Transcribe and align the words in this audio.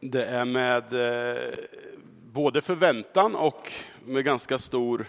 Det 0.00 0.24
är 0.24 0.44
med 0.44 0.92
eh, 0.92 1.54
både 2.32 2.60
förväntan 2.60 3.36
och 3.36 3.72
med 4.04 4.24
ganska 4.24 4.58
stor 4.58 5.06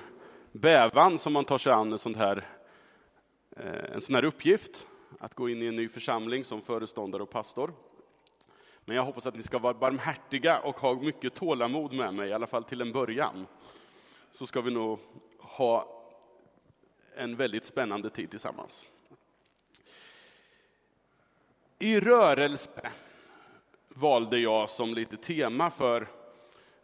bävan 0.51 1.17
som 1.17 1.33
man 1.33 1.45
tar 1.45 1.57
sig 1.57 1.73
an 1.73 1.93
en 1.93 1.99
sån 1.99 2.15
här, 2.15 2.47
eh, 3.57 3.93
en 3.93 4.01
sån 4.01 4.15
här 4.15 4.25
uppgift. 4.25 4.87
Att 5.19 5.33
gå 5.33 5.49
in 5.49 5.61
i 5.61 5.65
en 5.65 5.75
ny 5.75 5.89
församling 5.89 6.43
som 6.43 6.61
föreståndare 6.61 7.23
och 7.23 7.29
pastor. 7.29 7.73
Men 8.85 8.95
jag 8.95 9.03
hoppas 9.03 9.25
att 9.25 9.35
ni 9.35 9.43
ska 9.43 9.59
vara 9.59 9.73
barmhärtiga 9.73 10.59
och 10.59 10.79
ha 10.79 10.93
mycket 10.93 11.35
tålamod 11.35 11.93
med 11.93 12.13
mig, 12.13 12.29
i 12.29 12.33
alla 12.33 12.47
fall 12.47 12.63
till 12.63 12.81
en 12.81 12.91
början. 12.91 13.47
Så 14.31 14.47
ska 14.47 14.61
vi 14.61 14.71
nog 14.71 14.99
ha 15.39 16.01
en 17.15 17.35
väldigt 17.35 17.65
spännande 17.65 18.09
tid 18.09 18.29
tillsammans. 18.29 18.85
I 21.79 21.99
rörelse 21.99 22.91
valde 23.99 24.39
jag 24.39 24.69
som 24.69 24.93
lite 24.93 25.17
tema 25.17 25.69
för 25.69 26.07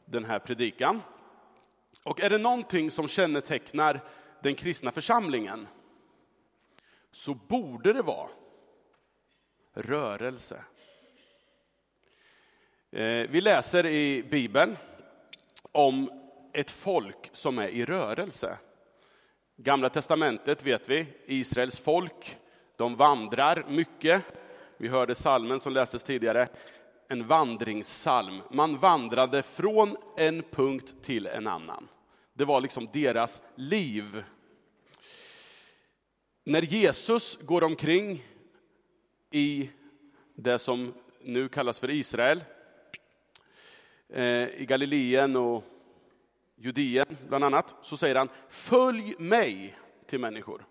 den 0.05 0.26
här 0.26 0.39
predikan. 0.39 1.02
Och 2.03 2.22
är 2.22 2.30
det 2.30 2.38
någonting 2.38 2.91
som 2.91 3.08
kännetecknar 3.08 4.03
den 4.41 4.55
kristna 4.55 4.91
församlingen 4.91 5.67
så 7.12 7.34
borde 7.34 7.94
det 7.94 8.02
vara 8.02 8.30
rörelse. 9.73 10.63
Eh, 12.91 13.30
vi 13.30 13.41
läser 13.41 13.86
i 13.86 14.23
Bibeln 14.23 14.77
om 15.72 16.09
ett 16.53 16.72
folk 16.72 17.30
som 17.31 17.59
är 17.59 17.67
i 17.67 17.86
rörelse. 17.86 18.58
Gamla 19.58 19.89
testamentet 19.89 20.63
vet 20.63 20.89
vi, 20.89 21.08
Israels 21.25 21.80
folk, 21.80 22.39
de 22.75 22.95
vandrar 22.95 23.66
mycket. 23.70 24.23
Vi 24.77 24.88
hörde 24.88 25.16
salmen 25.16 25.59
som 25.59 25.73
lästes 25.73 26.03
tidigare, 26.03 26.47
en 27.08 27.27
vandringssalm. 27.27 28.41
Man 28.52 28.77
vandrade 28.77 29.44
från 29.44 29.95
en 30.18 30.44
punkt 30.52 30.95
till 31.02 31.28
en 31.28 31.47
annan. 31.47 31.88
Det 32.34 32.45
var 32.45 32.62
liksom 32.62 32.89
deras 32.94 33.42
liv. 33.56 34.23
När 36.44 36.62
Jesus 36.62 37.39
går 37.42 37.64
omkring 37.64 38.23
i 39.31 39.70
det 40.36 40.59
som 40.59 40.94
nu 41.22 41.50
kallas 41.50 41.80
för 41.80 41.89
Israel, 41.89 42.44
eh, 44.09 44.47
i 44.47 44.66
Galileen 44.67 45.36
och 45.36 45.64
Judeen 46.56 47.17
bland 47.28 47.44
annat, 47.44 47.75
så 47.81 47.97
säger 47.97 48.16
han 48.16 48.30
följ 48.50 49.16
mig 49.19 49.78
till 50.06 50.19
människor. 50.19 50.66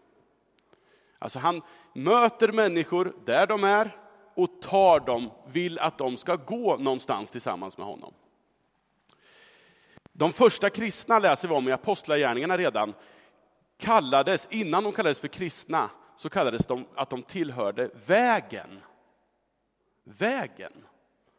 Alltså 1.18 1.38
han 1.38 1.62
möter 1.94 2.52
människor 2.52 3.14
där 3.24 3.46
de 3.46 3.64
är 3.64 4.03
och 4.34 4.62
tar 4.62 5.00
dem, 5.00 5.30
vill 5.46 5.78
att 5.78 5.98
de 5.98 6.16
ska 6.16 6.36
gå 6.36 6.76
någonstans 6.76 7.30
tillsammans 7.30 7.78
med 7.78 7.86
honom. 7.86 8.12
De 10.12 10.32
första 10.32 10.70
kristna 10.70 11.18
läser 11.18 11.48
vi 11.48 11.54
om 11.54 11.68
i 11.68 11.72
Apostlagärningarna 11.72 12.58
redan, 12.58 12.94
kallades, 13.78 14.48
innan 14.50 14.84
de 14.84 14.92
kallades 14.92 15.20
för 15.20 15.28
kristna, 15.28 15.90
så 16.16 16.30
kallades 16.30 16.66
de 16.66 16.84
att 16.94 17.10
de 17.10 17.22
tillhörde 17.22 17.90
vägen. 18.06 18.80
Vägen. 20.04 20.72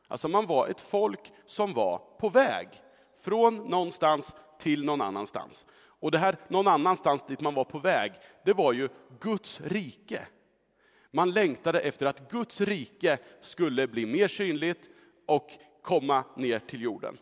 Alltså 0.08 0.28
man 0.28 0.46
var 0.46 0.68
ett 0.68 0.82
folk 0.82 1.34
som 1.46 1.74
var 1.74 2.02
på 2.20 2.30
väg 2.30 2.68
från 3.18 3.58
någonstans 3.58 4.36
till 4.60 4.84
någon 4.84 5.02
annanstans. 5.02 5.66
Och 6.00 6.12
det 6.12 6.18
här 6.18 6.38
någon 6.48 6.68
annanstans 6.68 7.24
dit 7.24 7.42
man 7.42 7.54
var 7.54 7.64
på 7.64 7.80
väg, 7.80 8.14
det 8.46 8.54
var 8.54 8.74
ju 8.74 8.90
Guds 9.20 9.62
rike. 9.62 10.28
Man 11.16 11.32
längtade 11.32 11.80
efter 11.80 12.06
att 12.06 12.32
Guds 12.32 12.62
rike 12.62 13.18
skulle 13.42 13.88
bli 13.88 14.06
mer 14.06 14.28
synligt 14.28 14.90
och 15.26 15.52
komma 15.82 16.24
ner 16.36 16.60
till 16.60 16.82
jorden 16.82 17.18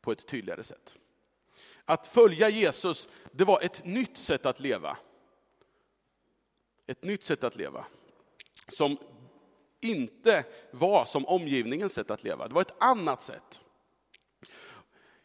på 0.00 0.12
ett 0.12 0.26
tydligare 0.26 0.62
sätt. 0.62 0.96
Att 1.84 2.06
följa 2.06 2.48
Jesus, 2.48 3.08
det 3.32 3.44
var 3.44 3.60
ett 3.60 3.84
nytt 3.84 4.18
sätt 4.18 4.46
att 4.46 4.60
leva. 4.60 4.98
Ett 6.86 7.04
nytt 7.04 7.24
sätt 7.24 7.44
att 7.44 7.56
leva. 7.56 7.86
Som 8.68 8.98
inte 9.80 10.44
var 10.70 11.04
som 11.04 11.26
omgivningens 11.26 11.92
sätt 11.92 12.10
att 12.10 12.24
leva. 12.24 12.48
Det 12.48 12.54
var 12.54 12.62
ett 12.62 12.82
annat 12.82 13.22
sätt. 13.22 13.60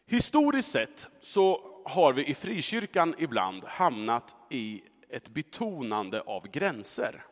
Historiskt 0.06 0.70
sett 0.70 1.08
så 1.20 1.80
har 1.84 2.12
vi 2.12 2.26
i 2.26 2.34
frikyrkan 2.34 3.14
ibland 3.18 3.64
hamnat 3.64 4.36
i 4.50 4.82
ett 5.08 5.28
betonande 5.28 6.20
av 6.20 6.48
gränser. 6.48 7.24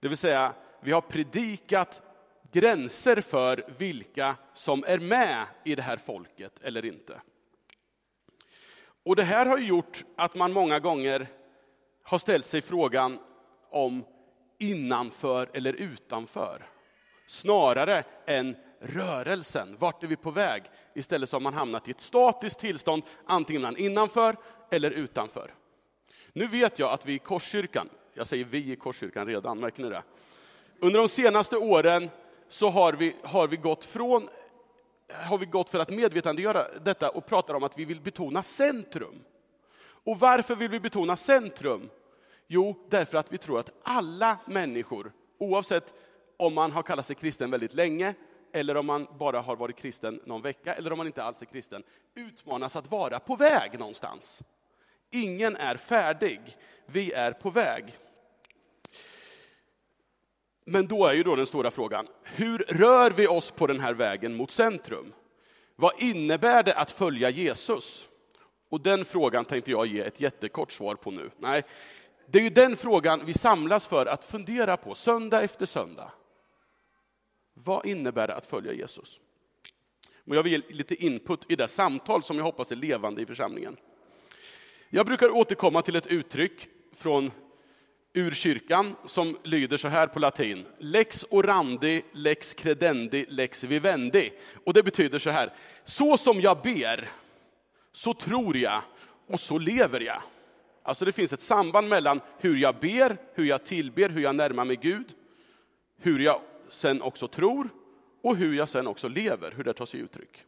Det 0.00 0.08
vill 0.08 0.18
säga, 0.18 0.54
vi 0.80 0.92
har 0.92 1.00
predikat 1.00 2.02
gränser 2.52 3.20
för 3.20 3.64
vilka 3.78 4.36
som 4.54 4.84
är 4.86 4.98
med 4.98 5.46
i 5.64 5.74
det 5.74 5.82
här 5.82 5.96
folket 5.96 6.60
eller 6.62 6.84
inte. 6.84 7.20
Och 9.04 9.16
det 9.16 9.22
här 9.22 9.46
har 9.46 9.58
gjort 9.58 10.04
att 10.16 10.34
man 10.34 10.52
många 10.52 10.78
gånger 10.78 11.26
har 12.02 12.18
ställt 12.18 12.46
sig 12.46 12.62
frågan 12.62 13.18
om 13.70 14.04
innanför 14.58 15.50
eller 15.52 15.72
utanför. 15.72 16.66
Snarare 17.26 18.04
än 18.26 18.56
rörelsen, 18.80 19.76
vart 19.78 20.02
är 20.02 20.06
vi 20.06 20.16
på 20.16 20.30
väg? 20.30 20.62
Istället 20.94 21.30
så 21.30 21.36
har 21.36 21.40
man 21.40 21.54
hamnat 21.54 21.88
i 21.88 21.90
ett 21.90 22.00
statiskt 22.00 22.58
tillstånd, 22.58 23.02
antingen 23.26 23.76
innanför 23.76 24.36
eller 24.70 24.90
utanför. 24.90 25.54
Nu 26.32 26.46
vet 26.46 26.78
jag 26.78 26.92
att 26.92 27.06
vi 27.06 27.12
i 27.12 27.18
Korskyrkan, 27.18 27.88
jag 28.18 28.26
säger 28.26 28.44
vi 28.44 28.72
i 28.72 28.76
Korskyrkan 28.76 29.26
redan, 29.26 29.60
märker 29.60 29.82
ni 29.82 29.88
det? 29.88 30.02
Under 30.78 30.98
de 30.98 31.08
senaste 31.08 31.56
åren 31.56 32.10
så 32.48 32.68
har 32.68 32.92
vi, 32.92 33.16
har 33.22 33.48
vi 33.48 33.56
gått 33.56 33.84
från 33.84 34.28
har 35.12 35.38
vi 35.38 35.46
gått 35.46 35.70
för 35.70 35.78
att 35.78 35.90
medvetandegöra 35.90 36.66
detta 36.84 37.10
och 37.10 37.26
pratar 37.26 37.54
om 37.54 37.64
att 37.64 37.78
vi 37.78 37.84
vill 37.84 38.00
betona 38.00 38.42
centrum. 38.42 39.24
Och 39.80 40.18
varför 40.18 40.54
vill 40.54 40.70
vi 40.70 40.80
betona 40.80 41.16
centrum? 41.16 41.90
Jo, 42.46 42.86
därför 42.88 43.18
att 43.18 43.32
vi 43.32 43.38
tror 43.38 43.60
att 43.60 43.72
alla 43.82 44.38
människor, 44.46 45.12
oavsett 45.38 45.94
om 46.36 46.54
man 46.54 46.72
har 46.72 46.82
kallat 46.82 47.06
sig 47.06 47.16
kristen 47.16 47.50
väldigt 47.50 47.74
länge, 47.74 48.14
eller 48.52 48.76
om 48.76 48.86
man 48.86 49.06
bara 49.18 49.40
har 49.40 49.56
varit 49.56 49.76
kristen 49.76 50.20
någon 50.24 50.42
vecka, 50.42 50.74
eller 50.74 50.92
om 50.92 50.98
man 50.98 51.06
inte 51.06 51.22
alls 51.22 51.42
är 51.42 51.46
kristen, 51.46 51.82
utmanas 52.14 52.76
att 52.76 52.90
vara 52.90 53.18
på 53.18 53.36
väg 53.36 53.78
någonstans. 53.78 54.42
Ingen 55.10 55.56
är 55.56 55.76
färdig, 55.76 56.40
vi 56.86 57.12
är 57.12 57.32
på 57.32 57.50
väg. 57.50 57.84
Men 60.70 60.86
då 60.86 61.06
är 61.06 61.14
ju 61.14 61.22
då 61.22 61.36
den 61.36 61.46
stora 61.46 61.70
frågan, 61.70 62.06
hur 62.22 62.58
rör 62.58 63.10
vi 63.10 63.26
oss 63.26 63.50
på 63.50 63.66
den 63.66 63.80
här 63.80 63.94
vägen 63.94 64.34
mot 64.34 64.50
centrum? 64.50 65.12
Vad 65.76 65.92
innebär 65.98 66.62
det 66.62 66.74
att 66.74 66.92
följa 66.92 67.30
Jesus? 67.30 68.08
Och 68.68 68.80
den 68.80 69.04
frågan 69.04 69.44
tänkte 69.44 69.70
jag 69.70 69.86
ge 69.86 70.00
ett 70.00 70.20
jättekort 70.20 70.72
svar 70.72 70.94
på 70.94 71.10
nu. 71.10 71.30
Nej, 71.38 71.62
det 72.26 72.38
är 72.38 72.42
ju 72.42 72.50
den 72.50 72.76
frågan 72.76 73.24
vi 73.24 73.34
samlas 73.34 73.86
för 73.86 74.06
att 74.06 74.24
fundera 74.24 74.76
på 74.76 74.94
söndag 74.94 75.42
efter 75.42 75.66
söndag. 75.66 76.12
Vad 77.54 77.86
innebär 77.86 78.26
det 78.26 78.34
att 78.34 78.46
följa 78.46 78.72
Jesus? 78.72 79.20
Men 80.24 80.36
jag 80.36 80.42
vill 80.42 80.52
ge 80.52 80.76
lite 80.76 81.04
input 81.04 81.50
i 81.50 81.56
det 81.56 81.68
samtal 81.68 82.22
som 82.22 82.36
jag 82.36 82.44
hoppas 82.44 82.72
är 82.72 82.76
levande 82.76 83.22
i 83.22 83.26
församlingen. 83.26 83.76
Jag 84.90 85.06
brukar 85.06 85.30
återkomma 85.30 85.82
till 85.82 85.96
ett 85.96 86.06
uttryck 86.06 86.68
från 86.94 87.30
ur 88.18 88.30
kyrkan 88.30 88.96
som 89.04 89.36
lyder 89.42 89.76
så 89.76 89.88
här 89.88 90.06
på 90.06 90.18
latin. 90.18 90.66
Lex 90.78 91.24
orandi, 91.30 92.02
lex 92.12 92.54
credendi, 92.54 93.26
lex 93.28 93.64
vivendi. 93.64 94.30
Och 94.64 94.72
det 94.72 94.82
betyder 94.82 95.18
så 95.18 95.30
här. 95.30 95.52
Så 95.84 96.16
som 96.16 96.40
jag 96.40 96.62
ber, 96.62 97.10
så 97.92 98.14
tror 98.14 98.56
jag 98.56 98.82
och 99.28 99.40
så 99.40 99.58
lever 99.58 100.00
jag. 100.00 100.22
Alltså 100.82 101.04
det 101.04 101.12
finns 101.12 101.32
ett 101.32 101.40
samband 101.40 101.88
mellan 101.88 102.20
hur 102.38 102.56
jag 102.56 102.74
ber, 102.80 103.16
hur 103.34 103.44
jag 103.44 103.64
tillber, 103.64 104.08
hur 104.08 104.22
jag 104.22 104.36
närmar 104.36 104.64
mig 104.64 104.76
Gud, 104.76 105.06
hur 105.98 106.18
jag 106.18 106.40
sen 106.70 107.02
också 107.02 107.28
tror 107.28 107.68
och 108.22 108.36
hur 108.36 108.54
jag 108.54 108.68
sen 108.68 108.86
också 108.86 109.08
lever, 109.08 109.52
hur 109.56 109.64
det 109.64 109.72
tar 109.72 109.86
sig 109.86 110.00
uttryck. 110.00 110.44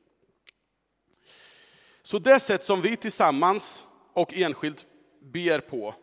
Så 2.02 2.18
det 2.18 2.40
sätt 2.40 2.64
som 2.64 2.80
vi 2.80 2.96
tillsammans 2.96 3.86
och 4.12 4.34
enskilt 4.34 4.86
ber 5.32 5.60
på 5.60 5.94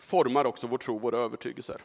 formar 0.00 0.44
också 0.44 0.66
vår 0.66 0.78
tro, 0.78 0.98
våra 0.98 1.18
övertygelser. 1.18 1.82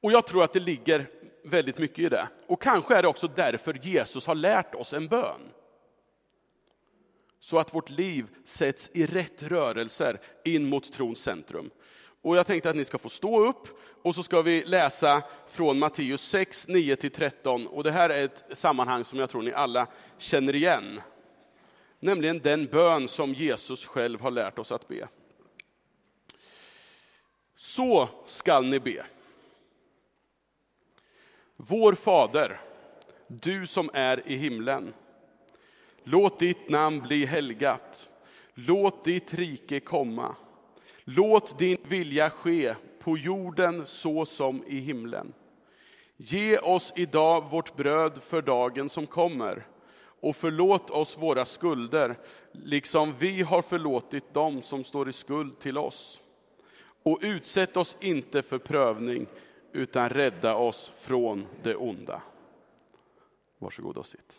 Och 0.00 0.12
jag 0.12 0.26
tror 0.26 0.44
att 0.44 0.52
det 0.52 0.60
ligger 0.60 1.10
väldigt 1.44 1.78
mycket 1.78 1.98
i 1.98 2.08
det. 2.08 2.28
Och 2.46 2.62
kanske 2.62 2.96
är 2.96 3.02
det 3.02 3.08
också 3.08 3.28
därför 3.28 3.78
Jesus 3.82 4.26
har 4.26 4.34
lärt 4.34 4.74
oss 4.74 4.92
en 4.92 5.08
bön. 5.08 5.40
Så 7.40 7.58
att 7.58 7.74
vårt 7.74 7.90
liv 7.90 8.26
sätts 8.44 8.90
i 8.92 9.06
rätt 9.06 9.42
rörelser 9.42 10.20
in 10.44 10.68
mot 10.68 10.92
trons 10.92 11.18
centrum. 11.18 11.70
Och 12.22 12.36
jag 12.36 12.46
tänkte 12.46 12.70
att 12.70 12.76
ni 12.76 12.84
ska 12.84 12.98
få 12.98 13.08
stå 13.08 13.46
upp 13.46 13.68
och 14.02 14.14
så 14.14 14.22
ska 14.22 14.42
vi 14.42 14.64
läsa 14.64 15.22
från 15.48 15.78
Matteus 15.78 16.22
6, 16.22 16.68
9-13. 16.68 17.66
Och 17.66 17.84
det 17.84 17.90
här 17.90 18.10
är 18.10 18.24
ett 18.24 18.44
sammanhang 18.52 19.04
som 19.04 19.18
jag 19.18 19.30
tror 19.30 19.42
ni 19.42 19.52
alla 19.52 19.86
känner 20.18 20.54
igen. 20.54 21.00
Nämligen 22.00 22.38
den 22.38 22.66
bön 22.66 23.08
som 23.08 23.34
Jesus 23.34 23.86
själv 23.86 24.20
har 24.20 24.30
lärt 24.30 24.58
oss 24.58 24.72
att 24.72 24.88
be. 24.88 25.08
Så 27.62 28.08
skall 28.26 28.64
ni 28.64 28.80
be. 28.80 29.04
Vår 31.56 31.94
Fader 31.94 32.60
du 33.26 33.66
som 33.66 33.90
är 33.92 34.22
i 34.26 34.36
himlen. 34.36 34.94
Låt 36.04 36.38
ditt 36.38 36.68
namn 36.68 37.00
bli 37.00 37.24
helgat. 37.24 38.08
Låt 38.54 39.04
ditt 39.04 39.34
rike 39.34 39.80
komma. 39.80 40.36
Låt 41.04 41.58
din 41.58 41.78
vilja 41.88 42.30
ske 42.30 42.74
på 42.98 43.18
jorden 43.18 43.86
så 43.86 44.26
som 44.26 44.64
i 44.66 44.78
himlen. 44.78 45.32
Ge 46.16 46.58
oss 46.58 46.92
idag 46.96 47.50
vårt 47.50 47.76
bröd 47.76 48.22
för 48.22 48.42
dagen 48.42 48.90
som 48.90 49.06
kommer 49.06 49.66
och 50.20 50.36
förlåt 50.36 50.90
oss 50.90 51.18
våra 51.18 51.44
skulder, 51.44 52.18
liksom 52.52 53.14
vi 53.18 53.42
har 53.42 53.62
förlåtit 53.62 54.34
dem 54.34 54.62
som 54.62 54.84
står 54.84 55.08
i 55.08 55.12
skuld 55.12 55.58
till 55.58 55.78
oss. 55.78 56.21
Och 57.02 57.18
utsätt 57.22 57.76
oss 57.76 57.96
inte 58.00 58.42
för 58.42 58.58
prövning, 58.58 59.26
utan 59.72 60.08
rädda 60.08 60.54
oss 60.54 60.92
från 60.98 61.46
det 61.62 61.76
onda. 61.76 62.22
Varsågod 63.58 63.96
och 63.96 64.06
sitt. 64.06 64.38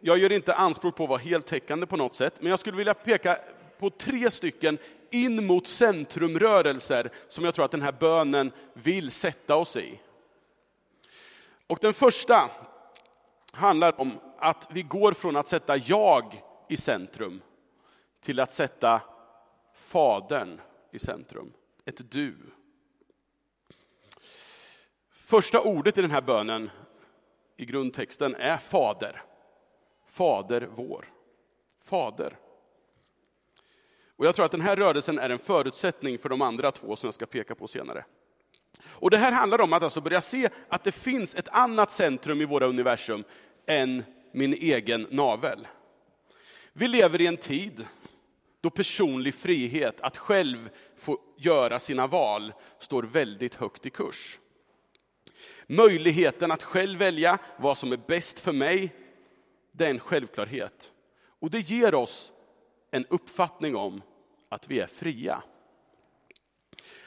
Jag 0.00 0.18
gör 0.18 0.32
inte 0.32 0.54
anspråk 0.54 0.96
på 0.96 1.02
att 1.02 1.08
vara 1.08 1.18
heltäckande 1.18 1.86
på 1.86 1.96
något 1.96 2.14
sätt, 2.14 2.34
men 2.40 2.50
jag 2.50 2.58
skulle 2.58 2.76
vilja 2.76 2.94
peka 2.94 3.38
på 3.78 3.90
tre 3.90 4.30
stycken 4.30 4.78
in 5.10 5.46
mot 5.46 5.66
centrumrörelser 5.66 7.10
som 7.28 7.44
jag 7.44 7.54
tror 7.54 7.64
att 7.64 7.70
den 7.70 7.82
här 7.82 7.92
bönen 7.92 8.52
vill 8.72 9.10
sätta 9.10 9.56
oss 9.56 9.76
i. 9.76 10.00
Och 11.66 11.78
den 11.80 11.94
första 11.94 12.50
handlar 13.52 14.00
om 14.00 14.18
att 14.38 14.68
vi 14.70 14.82
går 14.82 15.12
från 15.12 15.36
att 15.36 15.48
sätta 15.48 15.76
jag 15.76 16.42
i 16.68 16.76
centrum 16.76 17.42
till 18.20 18.40
att 18.40 18.52
sätta 18.52 19.00
Fadern 19.74 20.60
i 20.90 20.98
centrum, 20.98 21.52
ett 21.84 22.10
du. 22.10 22.36
Första 25.10 25.60
ordet 25.60 25.98
i 25.98 26.02
den 26.02 26.10
här 26.10 26.20
bönen 26.20 26.70
i 27.56 27.64
grundtexten 27.64 28.34
är 28.34 28.56
fader. 28.56 29.22
Fader 30.06 30.68
vår. 30.74 31.12
Fader. 31.84 32.38
Och 34.16 34.26
jag 34.26 34.34
tror 34.34 34.44
att 34.44 34.52
den 34.52 34.60
här 34.60 34.76
rörelsen 34.76 35.18
är 35.18 35.30
en 35.30 35.38
förutsättning 35.38 36.18
för 36.18 36.28
de 36.28 36.42
andra 36.42 36.72
två 36.72 36.96
som 36.96 37.06
jag 37.06 37.14
ska 37.14 37.26
peka 37.26 37.54
på 37.54 37.68
senare. 37.68 38.04
Och 38.86 39.10
det 39.10 39.16
här 39.16 39.32
handlar 39.32 39.60
om 39.60 39.72
att 39.72 39.82
alltså 39.82 40.00
börja 40.00 40.20
se 40.20 40.48
att 40.68 40.84
det 40.84 40.92
finns 40.92 41.34
ett 41.34 41.48
annat 41.48 41.90
centrum 41.90 42.40
i 42.40 42.44
våra 42.44 42.66
universum 42.66 43.24
än 43.66 44.04
min 44.32 44.54
egen 44.54 45.06
navel. 45.10 45.66
Vi 46.72 46.88
lever 46.88 47.20
i 47.20 47.26
en 47.26 47.36
tid 47.36 47.86
då 48.60 48.70
personlig 48.70 49.34
frihet, 49.34 50.00
att 50.00 50.16
själv 50.16 50.70
få 50.96 51.18
göra 51.36 51.80
sina 51.80 52.06
val, 52.06 52.52
står 52.78 53.02
väldigt 53.02 53.54
högt 53.54 53.86
i 53.86 53.90
kurs. 53.90 54.38
Möjligheten 55.66 56.50
att 56.50 56.62
själv 56.62 56.98
välja 56.98 57.38
vad 57.56 57.78
som 57.78 57.92
är 57.92 58.00
bäst 58.06 58.40
för 58.40 58.52
mig, 58.52 58.94
det 59.72 59.86
är 59.86 59.90
en 59.90 60.00
självklarhet. 60.00 60.92
Och 61.40 61.50
det 61.50 61.60
ger 61.70 61.94
oss 61.94 62.32
en 62.90 63.06
uppfattning 63.06 63.76
om 63.76 64.02
att 64.48 64.70
vi 64.70 64.80
är 64.80 64.86
fria. 64.86 65.42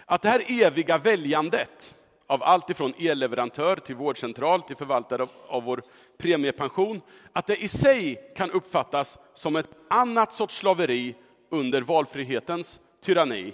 Att 0.06 0.21
det 0.21 0.29
här 0.29 0.44
eviga 0.63 0.97
väljandet 0.97 1.95
av 2.31 2.44
allt 2.44 2.69
ifrån 2.69 2.94
elleverantör 2.98 3.75
till 3.75 3.95
vårdcentral 3.95 4.62
till 4.62 4.75
förvaltare 4.75 5.28
av 5.48 5.63
vår 5.63 5.83
premiepension, 6.18 7.01
att 7.33 7.48
det 7.48 7.63
i 7.63 7.68
sig 7.68 8.31
kan 8.36 8.51
uppfattas 8.51 9.19
som 9.33 9.56
ett 9.56 9.69
annat 9.89 10.33
sorts 10.33 10.57
slaveri 10.57 11.16
under 11.50 11.81
valfrihetens 11.81 12.80
tyranni, 13.01 13.54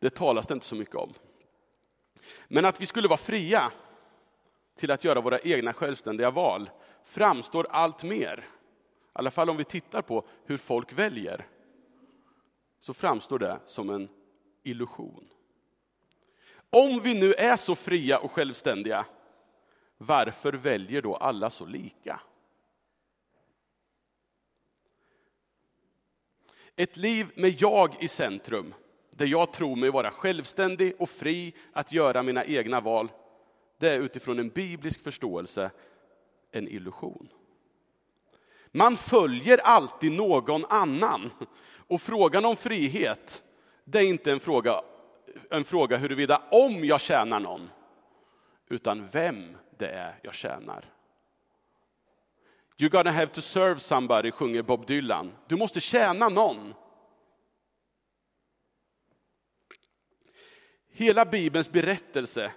det 0.00 0.10
talas 0.10 0.46
det 0.46 0.54
inte 0.54 0.66
så 0.66 0.74
mycket 0.74 0.94
om. 0.94 1.12
Men 2.48 2.64
att 2.64 2.80
vi 2.80 2.86
skulle 2.86 3.08
vara 3.08 3.16
fria 3.16 3.72
till 4.78 4.90
att 4.90 5.04
göra 5.04 5.20
våra 5.20 5.38
egna 5.38 5.72
självständiga 5.72 6.30
val 6.30 6.70
framstår 7.04 7.66
allt 7.70 8.02
mer, 8.02 8.38
i 8.38 9.08
alla 9.12 9.30
fall 9.30 9.50
om 9.50 9.56
vi 9.56 9.64
tittar 9.64 10.02
på 10.02 10.24
hur 10.44 10.56
folk 10.56 10.92
väljer, 10.92 11.46
så 12.80 12.94
framstår 12.94 13.38
det 13.38 13.58
som 13.66 13.90
en 13.90 14.08
illusion. 14.62 15.28
Om 16.76 17.00
vi 17.00 17.14
nu 17.14 17.32
är 17.32 17.56
så 17.56 17.74
fria 17.74 18.18
och 18.18 18.32
självständiga, 18.32 19.04
varför 19.98 20.52
väljer 20.52 21.02
då 21.02 21.16
alla 21.16 21.50
så 21.50 21.66
lika? 21.66 22.20
Ett 26.76 26.96
liv 26.96 27.26
med 27.34 27.60
jag 27.60 28.02
i 28.02 28.08
centrum, 28.08 28.74
där 29.10 29.26
jag 29.26 29.52
tror 29.52 29.76
mig 29.76 29.90
vara 29.90 30.10
självständig 30.10 30.94
och 30.98 31.10
fri 31.10 31.54
att 31.72 31.92
göra 31.92 32.22
mina 32.22 32.44
egna 32.44 32.80
val, 32.80 33.08
det 33.78 33.90
är 33.90 33.98
utifrån 33.98 34.38
en 34.38 34.48
biblisk 34.48 35.02
förståelse 35.02 35.70
en 36.50 36.68
illusion. 36.68 37.28
Man 38.70 38.96
följer 38.96 39.58
alltid 39.58 40.12
någon 40.12 40.64
annan. 40.68 41.30
Och 41.88 42.02
frågan 42.02 42.44
om 42.44 42.56
frihet, 42.56 43.42
det 43.84 43.98
är 43.98 44.06
inte 44.06 44.32
en 44.32 44.40
fråga, 44.40 44.82
en 45.50 45.64
fråga 45.64 45.96
huruvida 45.96 46.42
om 46.50 46.84
jag 46.84 47.00
tjänar 47.00 47.40
någon, 47.40 47.70
utan 48.68 49.08
vem 49.08 49.56
det 49.78 49.88
är 49.88 50.18
jag 50.22 50.34
tjänar. 50.34 50.84
You're 52.78 52.88
gonna 52.88 53.10
have 53.10 53.26
to 53.26 53.40
serve 53.40 53.80
somebody, 53.80 54.30
sjunger 54.30 54.62
Bob 54.62 54.86
Dylan. 54.86 55.32
Du 55.46 55.56
måste 55.56 55.80
tjäna 55.80 56.28
någon. 56.28 56.74
Hela 60.92 61.24
Bibelns 61.24 61.72
berättelse 61.72 62.52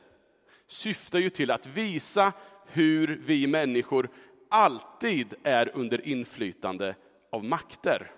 syftar 0.68 1.19
ju 1.19 1.30
till 1.30 1.51
att 1.51 1.68
visa 1.68 2.33
hur 2.66 3.21
vi 3.25 3.48
människor 3.48 4.10
alltid 4.50 5.36
är 5.44 5.71
under 5.74 6.07
inflytande 6.07 6.95
av 7.31 7.44
makter. 7.44 8.12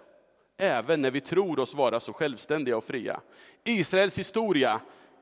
Även 0.58 1.02
när 1.02 1.12
vi 1.12 1.22
tror 1.22 1.60
oss 1.60 1.74
vara 1.74 2.00
så 2.00 2.14
självständiga 2.14 2.78
och 2.78 2.84
fria. 2.84 3.22
Israels 3.64 4.20
historia 4.20 4.82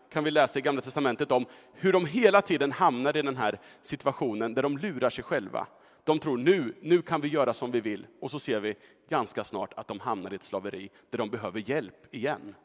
kan 0.10 0.24
vi 0.24 0.32
läsa 0.32 0.60
i 0.60 0.62
Gamla 0.62 0.82
Testamentet 0.82 1.32
om 1.32 1.46
hur 1.74 1.94
de 1.94 2.06
hela 2.06 2.42
tiden 2.42 2.72
hamnar 2.72 3.18
i 3.18 3.22
den 3.22 3.38
här 3.38 3.60
situationen 3.82 4.54
där 4.54 4.64
de 4.64 4.78
lurar 4.78 5.10
sig 5.10 5.24
själva. 5.24 5.68
De 6.04 6.20
tror 6.20 6.38
nu, 6.38 6.76
nu 6.82 7.02
kan 7.02 7.22
vi 7.22 7.28
göra 7.28 7.54
som 7.54 7.72
vi 7.72 7.82
vill 7.82 8.08
och 8.22 8.32
så 8.32 8.40
ser 8.40 8.60
vi 8.60 8.76
ganska 9.10 9.44
snart 9.44 9.74
att 9.74 9.88
de 9.88 10.00
hamnar 10.00 10.34
i 10.34 10.36
ett 10.36 10.44
slaveri 10.44 10.90
där 11.10 11.18
de 11.18 11.30
behöver 11.30 11.70
hjälp 11.70 12.16
igen. 12.16 12.56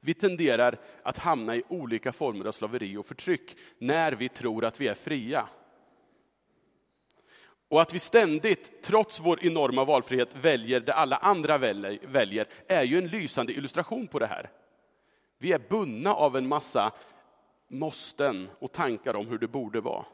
Vi 0.00 0.14
tenderar 0.14 0.78
att 1.02 1.18
hamna 1.18 1.56
i 1.56 1.62
olika 1.68 2.12
former 2.12 2.44
av 2.44 2.52
slaveri 2.52 2.96
och 2.96 3.06
förtryck 3.06 3.56
när 3.78 4.12
vi 4.12 4.28
tror 4.28 4.64
att 4.64 4.80
vi 4.80 4.88
är 4.88 4.94
fria. 4.94 5.48
Och 7.74 7.82
att 7.82 7.94
vi 7.94 7.98
ständigt, 7.98 8.82
trots 8.82 9.20
vår 9.20 9.44
enorma 9.46 9.84
valfrihet, 9.84 10.36
väljer 10.36 10.80
det 10.80 10.94
alla 10.94 11.16
andra 11.16 11.58
väljer, 11.58 12.48
är 12.68 12.82
ju 12.82 12.98
en 12.98 13.06
lysande 13.06 13.52
illustration 13.52 14.06
på 14.06 14.18
det 14.18 14.26
här. 14.26 14.50
Vi 15.38 15.52
är 15.52 15.58
bundna 15.68 16.14
av 16.14 16.36
en 16.36 16.48
massa 16.48 16.92
måsten 17.68 18.48
och 18.58 18.72
tankar 18.72 19.16
om 19.16 19.26
hur 19.26 19.38
det 19.38 19.48
borde 19.48 19.80
vara. 19.80 20.06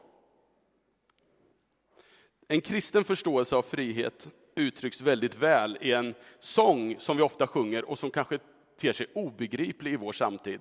En 2.47 2.61
kristen 2.61 3.03
förståelse 3.03 3.55
av 3.55 3.61
frihet 3.61 4.29
uttrycks 4.55 5.01
väldigt 5.01 5.35
väl 5.35 5.77
i 5.81 5.91
en 5.91 6.13
sång 6.39 6.95
som 6.99 7.17
vi 7.17 7.23
ofta 7.23 7.47
sjunger 7.47 7.89
och 7.89 7.99
som 7.99 8.11
kanske 8.11 8.39
ter 8.79 8.93
sig 8.93 9.07
obegriplig 9.13 9.93
i 9.93 9.97
vår 9.97 10.13
samtid. 10.13 10.59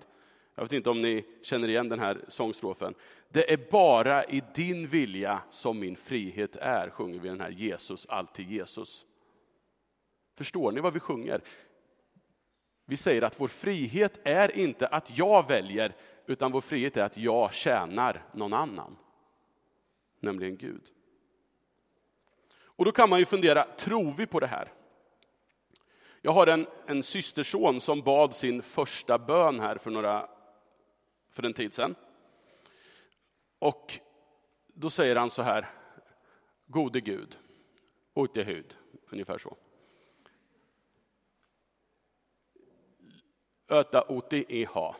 Jag 0.55 0.63
vet 0.63 0.73
inte 0.73 0.91
om 0.91 1.01
ni 1.01 1.25
känner 1.43 1.69
igen 1.69 1.89
den 1.89 1.99
här 1.99 2.21
sångstrofen. 2.29 2.95
Det 3.29 3.53
är 3.53 3.71
bara 3.71 4.25
i 4.25 4.43
din 4.55 4.87
vilja 4.87 5.43
som 5.51 5.79
min 5.79 5.97
frihet 5.97 6.57
är, 6.57 6.91
sjunger 6.91 7.21
vi 7.21 7.29
den 7.29 7.41
här 7.41 7.51
Jesus, 7.51 8.07
alltid 8.07 8.51
Jesus. 8.51 9.07
Förstår 10.37 10.73
ni 10.73 10.81
vad 10.81 10.93
vi 10.93 11.01
sjunger? 11.01 11.41
Vi 12.85 12.97
säger 12.97 13.23
att 13.23 13.41
vår 13.41 13.49
frihet 13.49 14.21
är 14.25 14.59
inte 14.59 14.87
att 14.87 15.19
jag 15.19 15.49
väljer, 15.49 15.97
utan 16.27 16.53
vår 16.53 16.61
frihet 16.61 16.97
är 16.97 17.03
att 17.03 17.17
jag 17.17 17.55
tjänar 17.55 18.23
någon 18.33 18.53
annan, 18.53 18.97
nämligen 20.21 20.57
Gud. 20.57 20.83
Och 22.81 22.85
då 22.85 22.93
kan 22.93 23.11
man 23.11 23.19
ju 23.19 23.25
fundera, 23.25 23.65
tror 23.77 24.15
vi 24.17 24.27
på 24.27 24.41
det 24.41 24.47
här? 24.47 24.73
Jag 26.23 26.33
har 26.33 26.47
en, 26.47 26.67
en 26.87 27.03
systerson 27.03 27.81
som 27.81 28.03
bad 28.03 28.37
sin 28.37 28.63
första 28.63 29.19
bön 29.19 29.61
här 29.61 29.77
för, 29.77 29.91
några, 29.91 30.29
för 31.31 31.43
en 31.43 31.53
tid 31.53 31.75
sedan. 31.75 31.95
Och 33.59 33.99
då 34.67 34.91
säger 34.91 35.17
han 35.17 35.31
så 35.31 35.43
här, 35.43 35.71
gode 36.67 37.01
Gud, 37.01 37.39
ute 38.15 38.43
hud, 38.43 38.77
ungefär 39.11 39.39
så. 39.39 39.57
Öta 43.69 44.05
oti 44.09 44.45
e 44.49 44.65
ha. 44.65 44.97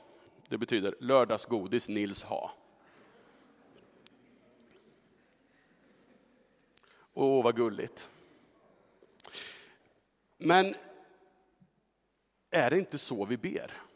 Det 0.49 0.59
betyder 0.59 0.95
lördagsgodis 1.01 1.89
Nils 1.89 2.23
ha. 2.23 2.55
Åh, 7.13 7.45
vad 7.45 7.57
gulligt. 7.57 8.11
Men 10.39 10.75
är 12.51 12.71
det 12.71 12.79
inte 12.79 12.99
så 12.99 13.25
vi 13.25 13.37
ber? 13.37 13.90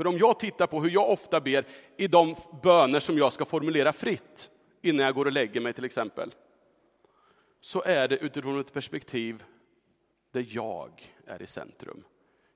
För 0.00 0.06
om 0.06 0.18
jag 0.18 0.40
tittar 0.40 0.66
på 0.66 0.82
hur 0.82 0.90
jag 0.90 1.10
ofta 1.10 1.40
ber 1.40 1.66
i 1.96 2.06
de 2.06 2.36
böner 2.62 3.00
som 3.00 3.18
jag 3.18 3.32
ska 3.32 3.44
formulera 3.44 3.92
fritt 3.92 4.50
innan 4.82 5.06
jag 5.06 5.14
går 5.14 5.24
och 5.24 5.32
lägger 5.32 5.60
mig 5.60 5.72
till 5.72 5.84
exempel, 5.84 6.34
så 7.60 7.82
är 7.82 8.08
det 8.08 8.16
utifrån 8.16 8.60
ett 8.60 8.72
perspektiv 8.72 9.44
där 10.32 10.46
jag 10.48 10.90
är 11.26 11.42
i 11.42 11.46
centrum. 11.46 12.04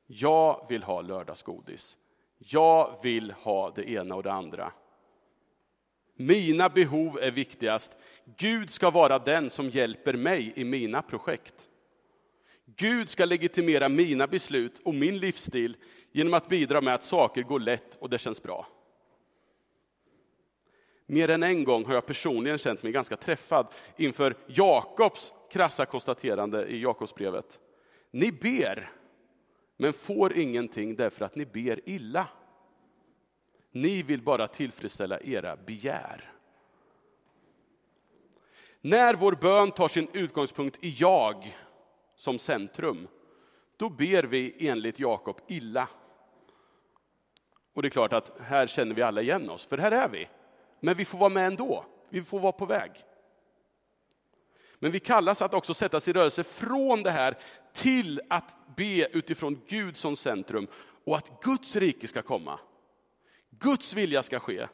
Jag 0.07 0.67
vill 0.69 0.83
ha 0.83 1.01
lördagsgodis. 1.01 1.97
Jag 2.39 2.99
vill 3.03 3.31
ha 3.31 3.71
det 3.71 3.91
ena 3.91 4.15
och 4.15 4.23
det 4.23 4.33
andra. 4.33 4.73
Mina 6.17 6.69
behov 6.69 7.19
är 7.19 7.31
viktigast. 7.31 7.97
Gud 8.37 8.71
ska 8.71 8.91
vara 8.91 9.19
den 9.19 9.51
som 9.51 9.71
hjälper 9.71 10.15
mig 10.15 10.53
i 10.57 10.65
mina 10.65 11.03
projekt. 11.03 11.69
Gud 12.77 13.09
ska 13.09 13.25
legitimera 13.25 13.89
mina 13.89 14.27
beslut 14.27 14.81
och 14.85 14.95
min 14.95 15.19
livsstil 15.19 15.77
genom 16.17 16.35
att 16.35 16.49
bidra 16.49 16.81
med 16.81 16.95
att 16.95 17.05
saker 17.05 17.43
går 17.43 17.61
lätt 17.61 17.95
och 17.95 18.11
det 18.11 18.19
känns 18.19 18.43
bra. 18.43 18.67
Mer 21.07 21.31
än 21.31 21.43
en 21.43 21.65
gång 21.65 21.85
har 21.85 21.95
jag 21.95 22.07
personligen 22.07 22.59
känt 22.59 22.83
mig 22.83 22.93
ganska 22.93 23.17
träffad 23.17 23.67
inför 23.97 24.37
Jakobs 24.47 25.33
krassa 25.51 25.87
konstaterande 25.87 26.67
i 26.67 26.83
Jakobsbrevet. 26.83 27.61
Ni 28.11 28.33
ber, 28.33 28.93
men 29.77 29.93
får 29.93 30.33
ingenting 30.33 30.97
därför 30.97 31.25
att 31.25 31.35
ni 31.35 31.47
ber 31.47 31.89
illa. 31.89 32.29
Ni 33.71 34.03
vill 34.03 34.23
bara 34.23 34.49
tillfredsställa 34.49 35.21
era 35.21 35.57
begär. 35.57 36.33
När 38.81 39.15
vår 39.15 39.33
bön 39.33 39.71
tar 39.71 39.89
sin 39.89 40.09
utgångspunkt 40.13 40.85
i 40.85 40.95
jag 40.99 41.57
som 42.17 42.39
centrum, 42.39 43.09
då 43.77 43.89
ber 43.89 44.23
vi 44.23 44.69
enligt 44.69 44.99
Jakob 44.99 45.41
illa. 45.49 45.89
Och 47.75 47.83
det 47.83 47.89
är 47.89 47.91
klart 47.91 48.13
att 48.13 48.33
här 48.41 48.67
känner 48.67 48.95
vi 48.95 49.03
alla 49.03 49.23
igen 49.23 49.51
oss, 49.51 49.67
för 49.67 49.79
här 49.79 49.93
är 49.93 50.09
vi. 50.09 50.29
Men 50.81 50.97
vi 50.97 51.05
får 51.05 51.19
vara 51.19 51.31
med 51.31 51.47
ändå, 51.47 51.85
vi 52.09 52.23
får 52.23 52.41
vara 52.41 52.53
på 52.53 52.67
väg. 52.67 52.91
Men 54.79 54.93
vi 54.93 55.01
kallas 55.01 55.43
att 55.43 55.55
också 55.55 55.75
sätta 55.75 56.01
sig 56.01 56.11
i 56.11 56.15
rörelse 56.15 56.45
från 56.45 57.03
det 57.03 57.11
här 57.11 57.39
till 57.73 58.21
att 58.29 58.57
be 58.77 59.09
utifrån 59.13 59.61
Gud 59.69 59.97
som 59.97 60.17
centrum 60.17 60.67
och 61.05 61.17
att 61.17 61.43
Guds 61.43 61.77
rike 61.77 62.09
ska 62.09 62.23
komma. 62.23 62.61
Guds 63.51 63.95
vilja 63.95 64.23
ska 64.23 64.41
ske. 64.41 64.69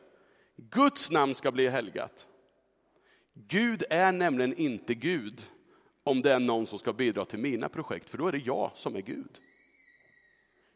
Guds 0.57 1.11
namn 1.11 1.35
ska 1.35 1.53
bli 1.53 1.69
helgat. 1.69 2.27
Gud 3.35 3.85
är 3.91 4.13
nämligen 4.13 4.55
inte 4.55 4.95
Gud 4.95 5.47
om 6.05 6.23
det 6.23 6.33
är 6.33 6.39
någon 6.39 6.67
som 6.67 6.79
ska 6.79 6.93
bidra 6.93 7.25
till 7.25 7.39
mina 7.39 7.69
projekt, 7.69 8.11
för 8.11 8.19
då 8.19 8.29
är 8.29 8.33
det 8.33 8.39
jag 8.39 8.71
som 8.75 8.97
är 8.97 9.01
Gud. 9.01 9.41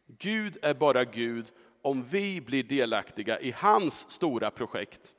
Gud 0.06 0.58
är 0.62 0.74
bara 0.74 1.04
Gud 1.04 1.52
om 1.84 2.02
vi 2.02 2.40
blir 2.40 2.62
delaktiga 2.62 3.40
i 3.40 3.50
hans 3.50 4.10
stora 4.10 4.50
projekt. 4.50 5.14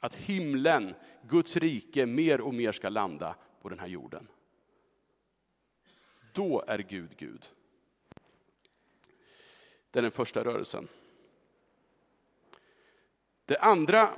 Att 0.00 0.14
himlen, 0.14 0.94
Guds 1.22 1.56
rike, 1.56 2.06
mer 2.06 2.40
och 2.40 2.54
mer 2.54 2.72
ska 2.72 2.88
landa 2.88 3.36
på 3.62 3.68
den 3.68 3.78
här 3.78 3.86
jorden. 3.86 4.28
Då 6.32 6.64
är 6.66 6.78
Gud 6.78 7.16
Gud. 7.16 7.44
Det 9.90 9.98
är 9.98 10.02
den 10.02 10.10
första 10.10 10.44
rörelsen. 10.44 10.88
Det 13.44 13.58
andra 13.58 14.10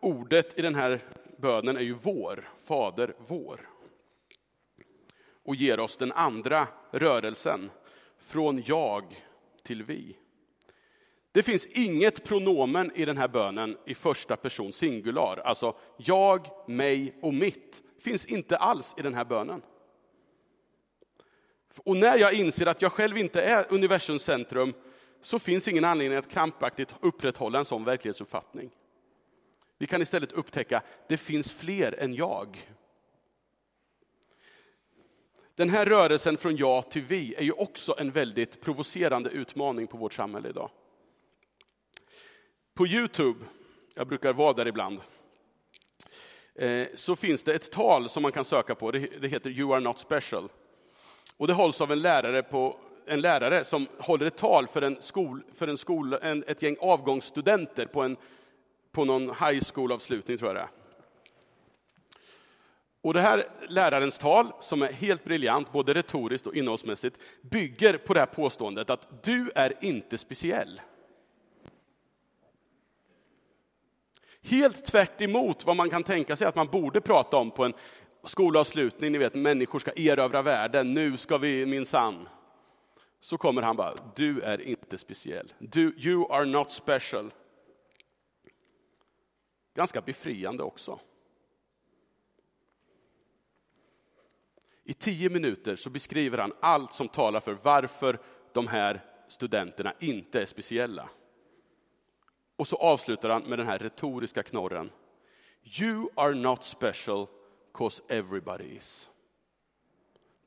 ordet 0.00 0.58
i 0.58 0.62
den 0.62 0.74
här 0.74 1.00
bönen 1.36 1.76
är 1.76 1.80
ju 1.80 1.92
vår, 1.94 2.48
Fader 2.64 3.14
vår. 3.18 3.70
Och 5.42 5.56
ger 5.56 5.80
oss 5.80 5.96
den 5.96 6.12
andra 6.12 6.68
rörelsen, 6.90 7.70
från 8.18 8.62
jag 8.66 9.24
till 9.62 9.82
vi. 9.82 10.16
Det 11.32 11.42
finns 11.42 11.66
inget 11.66 12.24
pronomen 12.24 12.92
i 12.94 13.04
den 13.04 13.16
här 13.16 13.28
bönen 13.28 13.76
i 13.86 13.94
första 13.94 14.36
person 14.36 14.72
singular, 14.72 15.36
alltså 15.36 15.76
jag, 15.96 16.46
mig 16.68 17.18
och 17.22 17.34
mitt. 17.34 17.82
finns 17.98 18.24
inte 18.24 18.56
alls 18.56 18.94
i 18.98 19.02
den 19.02 19.14
här 19.14 19.24
bönen. 19.24 19.62
Och 21.84 21.96
när 21.96 22.18
jag 22.18 22.32
inser 22.32 22.66
att 22.66 22.82
jag 22.82 22.92
själv 22.92 23.18
inte 23.18 23.42
är 23.42 23.66
universums 23.70 24.22
centrum, 24.22 24.74
så 25.22 25.38
finns 25.38 25.68
ingen 25.68 25.84
anledning 25.84 26.18
att 26.18 26.30
krampaktigt 26.30 26.94
upprätthålla 27.00 27.58
en 27.58 27.64
sån 27.64 27.84
verklighetsuppfattning. 27.84 28.70
Vi 29.78 29.86
kan 29.86 30.02
istället 30.02 30.32
upptäcka, 30.32 30.76
att 30.76 31.08
det 31.08 31.16
finns 31.16 31.52
fler 31.52 32.00
än 32.00 32.14
jag. 32.14 32.58
Den 35.54 35.70
här 35.70 35.86
rörelsen 35.86 36.36
från 36.36 36.56
ja 36.56 36.82
till 36.82 37.02
vi 37.02 37.34
är 37.34 37.42
ju 37.42 37.52
också 37.52 37.94
en 37.98 38.10
väldigt 38.10 38.60
provocerande 38.60 39.30
utmaning 39.30 39.86
på 39.86 39.96
vårt 39.96 40.12
samhälle 40.12 40.48
idag. 40.48 40.70
På 42.80 42.86
Youtube, 42.86 43.44
jag 43.94 44.06
brukar 44.06 44.32
vara 44.32 44.52
där 44.52 44.68
ibland, 44.68 45.00
eh, 46.54 46.86
så 46.94 47.16
finns 47.16 47.42
det 47.42 47.54
ett 47.54 47.70
tal 47.72 48.08
som 48.08 48.22
man 48.22 48.32
kan 48.32 48.44
söka 48.44 48.74
på. 48.74 48.90
Det 48.90 49.28
heter 49.28 49.50
You 49.50 49.72
are 49.72 49.80
not 49.80 49.98
special. 49.98 50.48
Och 51.36 51.46
det 51.46 51.52
hålls 51.52 51.80
av 51.80 51.92
en 51.92 52.02
lärare, 52.02 52.42
på, 52.42 52.76
en 53.06 53.20
lärare 53.20 53.64
som 53.64 53.86
håller 53.98 54.26
ett 54.26 54.36
tal 54.36 54.66
för, 54.66 54.82
en 54.82 54.96
skol, 55.00 55.42
för 55.54 55.68
en 55.68 55.78
skol, 55.78 56.12
en, 56.12 56.44
ett 56.46 56.62
gäng 56.62 56.76
avgångsstudenter 56.80 57.86
på, 57.86 58.02
en, 58.02 58.16
på 58.92 59.04
någon 59.04 59.22
high 59.22 59.62
school-avslutning, 59.74 60.38
tror 60.38 60.48
jag 60.48 60.56
det 60.56 60.60
är. 60.60 60.68
Och 63.00 63.14
det 63.14 63.20
här 63.20 63.48
lärarens 63.68 64.18
tal, 64.18 64.52
som 64.60 64.82
är 64.82 64.92
helt 64.92 65.24
briljant, 65.24 65.72
både 65.72 65.94
retoriskt 65.94 66.46
och 66.46 66.54
innehållsmässigt, 66.54 67.18
bygger 67.42 67.98
på 67.98 68.14
det 68.14 68.20
här 68.20 68.26
påståendet 68.26 68.90
att 68.90 69.24
du 69.24 69.50
är 69.54 69.74
inte 69.80 70.18
speciell. 70.18 70.80
Helt 74.42 74.84
tvärt 74.84 75.20
emot 75.20 75.64
vad 75.64 75.76
man 75.76 75.90
kan 75.90 76.02
tänka 76.02 76.36
sig 76.36 76.46
att 76.46 76.54
man 76.54 76.66
borde 76.66 77.00
prata 77.00 77.36
om 77.36 77.50
på 77.50 77.64
en 77.64 77.72
skolavslutning, 78.24 79.12
ni 79.12 79.18
vet 79.18 79.34
människor 79.34 79.78
ska 79.78 79.92
erövra 79.96 80.42
världen, 80.42 80.94
nu 80.94 81.16
ska 81.16 81.38
vi 81.38 81.66
minsann. 81.66 82.28
Så 83.20 83.38
kommer 83.38 83.62
han 83.62 83.76
bara, 83.76 83.94
du 84.16 84.40
är 84.40 84.60
inte 84.60 84.98
speciell. 84.98 85.52
Du, 85.58 85.94
you 85.98 86.32
are 86.32 86.44
not 86.44 86.72
special. 86.72 87.32
Ganska 89.74 90.00
befriande 90.00 90.62
också. 90.62 91.00
I 94.84 94.94
tio 94.94 95.30
minuter 95.30 95.76
så 95.76 95.90
beskriver 95.90 96.38
han 96.38 96.52
allt 96.60 96.94
som 96.94 97.08
talar 97.08 97.40
för 97.40 97.58
varför 97.62 98.18
de 98.52 98.68
här 98.68 99.04
studenterna 99.28 99.94
inte 100.00 100.42
är 100.42 100.46
speciella. 100.46 101.08
Och 102.60 102.68
så 102.68 102.76
avslutar 102.76 103.28
han 103.28 103.42
med 103.42 103.58
den 103.58 103.66
här 103.66 103.78
retoriska 103.78 104.42
knorren. 104.42 104.90
You 105.80 106.08
are 106.14 106.34
not 106.34 106.64
special 106.64 107.26
cause 107.74 108.02
everybody 108.08 108.64
is. 108.64 109.10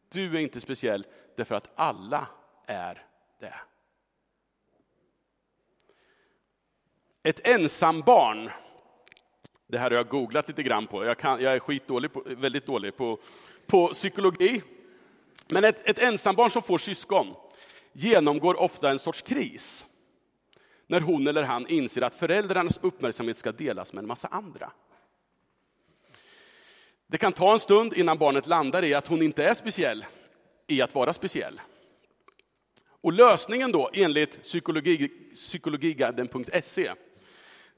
Du 0.09 0.35
är 0.35 0.39
inte 0.39 0.61
speciell 0.61 1.05
därför 1.35 1.55
att 1.55 1.69
alla 1.75 2.27
är 2.65 3.05
det. 3.39 3.53
Ett 7.23 7.47
ensambarn, 7.47 8.49
det 9.67 9.77
här 9.77 9.91
har 9.91 9.97
jag 9.97 10.07
googlat 10.07 10.47
lite 10.47 10.63
grann 10.63 10.87
på, 10.87 11.05
jag, 11.05 11.17
kan, 11.17 11.41
jag 11.41 11.55
är 11.55 11.59
skitdålig 11.59 12.13
på, 12.13 12.23
väldigt 12.25 12.65
dålig 12.65 12.97
på, 12.97 13.19
på 13.67 13.87
psykologi. 13.87 14.61
Men 15.47 15.63
ett, 15.63 15.89
ett 15.89 15.99
ensambarn 15.99 16.51
som 16.51 16.61
får 16.61 16.77
syskon 16.77 17.35
genomgår 17.93 18.59
ofta 18.59 18.91
en 18.91 18.99
sorts 18.99 19.21
kris 19.21 19.87
när 20.93 20.99
hon 20.99 21.27
eller 21.27 21.43
han 21.43 21.67
inser 21.67 22.01
att 22.01 22.15
föräldrarnas 22.15 22.79
uppmärksamhet 22.81 23.37
ska 23.37 23.51
delas 23.51 23.93
med 23.93 24.01
en 24.01 24.07
massa 24.07 24.27
andra. 24.27 24.71
Det 27.07 27.17
kan 27.17 27.33
ta 27.33 27.53
en 27.53 27.59
stund 27.59 27.93
innan 27.93 28.17
barnet 28.17 28.47
landar 28.47 28.83
i 28.83 28.93
att 28.93 29.07
hon 29.07 29.21
inte 29.21 29.43
är 29.43 29.53
speciell 29.53 30.05
i 30.67 30.81
att 30.81 30.95
vara 30.95 31.13
speciell. 31.13 31.61
Och 33.01 33.13
lösningen 33.13 33.71
då, 33.71 33.89
enligt 33.93 34.43
psykologi, 34.43 35.07
psykologiguiden.se, 35.33 36.91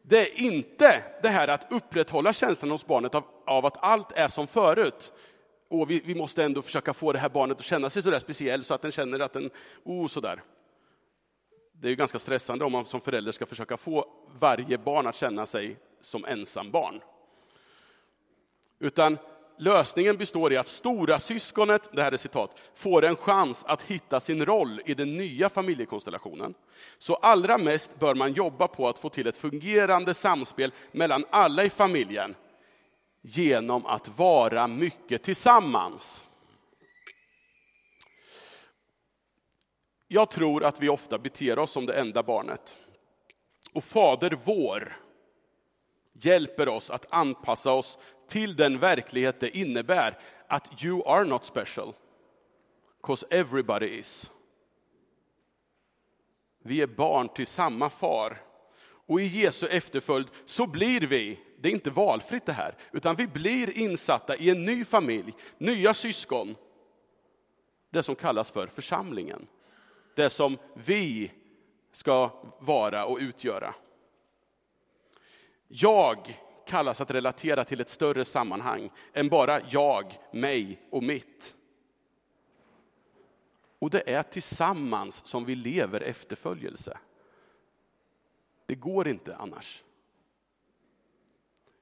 det 0.02 0.20
är 0.20 0.42
inte 0.42 1.04
det 1.22 1.30
här 1.30 1.48
att 1.48 1.72
upprätthålla 1.72 2.34
känslan 2.34 2.72
hos 2.72 2.86
barnet 2.86 3.16
av, 3.16 3.24
av 3.46 3.66
att 3.66 3.84
allt 3.84 4.12
är 4.12 4.28
som 4.28 4.48
förut. 4.48 5.14
Och 5.70 5.92
vi, 5.92 6.02
vi, 6.06 6.16
måste 6.16 6.44
ändå 6.44 6.62
försöka 6.62 6.94
få 6.94 7.12
det 7.12 7.20
här 7.20 7.30
barnet 7.30 7.60
att 7.60 7.66
känna 7.66 7.90
sig 7.90 8.04
så 8.04 8.10
där 8.10 8.20
speciell 8.20 8.64
så 8.64 8.74
att 8.74 8.82
den 8.82 8.92
känner 8.92 9.20
att 9.20 9.34
den, 9.34 9.50
oh 9.84 10.08
sådär. 10.08 10.42
Det 11.80 11.88
är 11.88 11.90
ju 11.90 11.96
ganska 11.96 12.20
stressande 12.20 12.66
om 12.66 12.72
man 12.72 12.86
som 12.86 13.02
förälder 13.02 13.32
ska 13.32 13.46
försöka 13.46 13.78
få 13.78 14.06
varje 14.40 14.78
barn 14.78 15.08
att 15.08 15.16
känna 15.16 15.46
sig 15.46 15.78
som 16.02 16.26
ensam 16.26 16.72
barn. 16.72 17.02
Utan 18.80 19.18
lösningen 19.58 20.18
består 20.18 20.54
i 20.54 20.58
att 20.58 20.68
stora 20.68 21.20
syskonet, 21.20 21.90
det 21.94 22.04
här 22.04 22.12
är 22.12 22.18
citat, 22.18 22.52
får 22.76 23.06
en 23.06 23.16
chans 23.16 23.64
att 23.68 23.84
hitta 23.84 24.20
sin 24.20 24.46
roll 24.46 24.82
i 24.86 24.94
den 24.94 25.18
nya 25.18 25.50
familjekonstellationen. 25.50 26.54
Så 26.98 27.16
allra 27.16 27.58
mest 27.58 28.00
bör 28.00 28.16
man 28.16 28.34
jobba 28.34 28.68
på 28.68 28.90
att 28.90 28.98
få 28.98 29.10
till 29.10 29.28
ett 29.28 29.38
fungerande 29.38 30.14
samspel 30.14 30.72
mellan 30.92 31.26
alla 31.30 31.64
i 31.64 31.70
familjen 31.70 32.36
genom 33.22 33.86
att 33.86 34.18
vara 34.18 34.68
mycket 34.68 35.24
tillsammans. 35.24 36.26
Jag 40.16 40.30
tror 40.30 40.64
att 40.64 40.82
vi 40.82 40.90
ofta 40.90 41.18
beter 41.18 41.60
oss 41.60 41.72
som 41.72 41.86
det 41.86 41.94
enda 41.94 42.24
barnet. 42.24 42.78
Och 43.74 43.84
Fader 43.84 44.38
vår 44.44 44.98
hjälper 46.14 46.68
oss 46.68 46.90
att 46.90 47.06
anpassa 47.10 47.72
oss 47.72 47.98
till 48.28 48.56
den 48.56 48.80
verklighet 48.80 49.40
det 49.40 49.58
innebär 49.58 50.20
att 50.48 50.84
you 50.84 51.08
are 51.08 51.24
not 51.26 51.46
special, 51.46 51.94
cause 53.04 53.26
everybody 53.30 53.86
is. 53.86 54.32
Vi 56.64 56.82
är 56.82 56.88
barn 56.88 57.30
till 57.30 57.48
samma 57.48 57.90
far. 57.90 58.42
Och 59.08 59.22
i 59.22 59.26
Jesu 59.26 59.68
efterföljd 59.68 60.28
så 60.46 60.68
blir 60.68 61.02
vi, 61.02 61.40
det 61.60 61.70
är 61.70 61.74
inte 61.74 61.90
valfritt 61.90 62.46
det 62.46 62.54
här, 62.54 62.78
utan 62.92 63.16
vi 63.16 63.28
blir 63.28 63.78
insatta 63.78 64.36
i 64.36 64.50
en 64.50 64.66
ny 64.66 64.86
familj, 64.86 65.34
nya 65.58 65.94
syskon. 65.94 66.56
Det 67.90 68.04
som 68.04 68.16
kallas 68.16 68.52
för 68.52 68.68
församlingen. 68.68 69.48
Det 70.16 70.30
som 70.30 70.58
vi 70.74 71.32
ska 71.92 72.44
vara 72.60 73.06
och 73.06 73.18
utgöra. 73.18 73.76
Jag 75.68 76.40
kallas 76.66 77.02
att 77.02 77.12
relatera 77.12 77.64
till 77.64 77.82
ett 77.82 77.90
större 77.90 78.26
sammanhang 78.26 78.90
än 79.14 79.30
bara 79.30 79.62
jag, 79.70 80.20
mig 80.32 80.82
och 80.90 81.04
mitt. 81.04 81.56
Och 83.80 83.90
det 83.90 84.10
är 84.10 84.24
tillsammans 84.24 85.26
som 85.26 85.46
vi 85.46 85.56
lever 85.56 86.02
efterföljelse. 86.02 86.98
Det 88.66 88.76
går 88.76 89.08
inte 89.08 89.36
annars. 89.36 89.84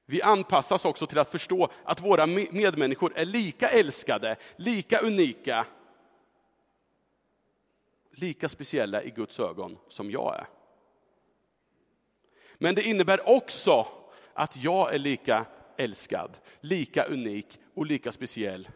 Vi 0.06 0.22
anpassas 0.22 0.84
också 0.84 1.06
till 1.06 1.18
att 1.18 1.28
förstå 1.28 1.68
att 1.84 2.00
våra 2.00 2.26
medmänniskor 2.26 3.12
är 3.16 3.24
lika 3.24 3.68
älskade, 3.68 4.36
lika 4.56 4.98
unika, 4.98 5.66
lika 8.14 8.48
speciella 8.48 9.02
i 9.02 9.10
Guds 9.10 9.40
ögon 9.40 9.78
som 9.88 10.10
jag 10.10 10.34
är. 10.34 10.46
Men 12.58 12.74
det 12.74 12.82
innebär 12.82 13.28
också 13.28 13.86
att 14.34 14.56
jag 14.56 14.94
är 14.94 14.98
lika 14.98 15.46
älskad, 15.76 16.38
lika 16.60 17.04
unik 17.04 17.60
och 17.74 17.86
lika 17.86 18.12
speciell 18.12 18.68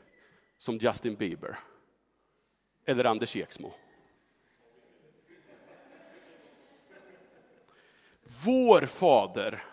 som 0.58 0.76
Justin 0.76 1.14
Bieber 1.14 1.58
eller 2.84 3.04
Anders 3.04 3.36
Eksmo. 3.36 3.72
Vår 8.44 8.86
Fader, 8.86 9.64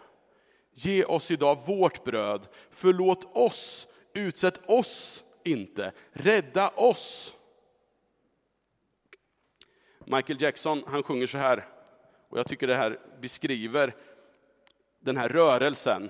ge 0.73 1.03
oss 1.03 1.31
idag 1.31 1.59
vårt 1.65 2.03
bröd. 2.03 2.47
Förlåt 2.69 3.37
oss, 3.37 3.87
utsätt 4.13 4.69
oss 4.69 5.23
inte, 5.43 5.91
rädda 6.11 6.69
oss. 6.69 7.35
Michael 10.05 10.41
Jackson 10.41 10.83
han 10.87 11.03
sjunger 11.03 11.27
så 11.27 11.37
här, 11.37 11.67
och 12.29 12.39
jag 12.39 12.47
tycker 12.47 12.67
det 12.67 12.75
här 12.75 12.99
beskriver 13.21 13.95
den 14.99 15.17
här 15.17 15.29
rörelsen. 15.29 16.09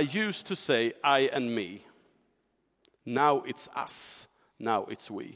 I 0.00 0.18
used 0.18 0.46
to 0.46 0.56
say 0.56 0.92
I 1.04 1.30
and 1.32 1.54
me. 1.54 1.78
Now 3.04 3.46
it's 3.46 3.68
us, 3.84 4.28
now 4.56 4.90
it's 4.90 5.18
we. 5.18 5.26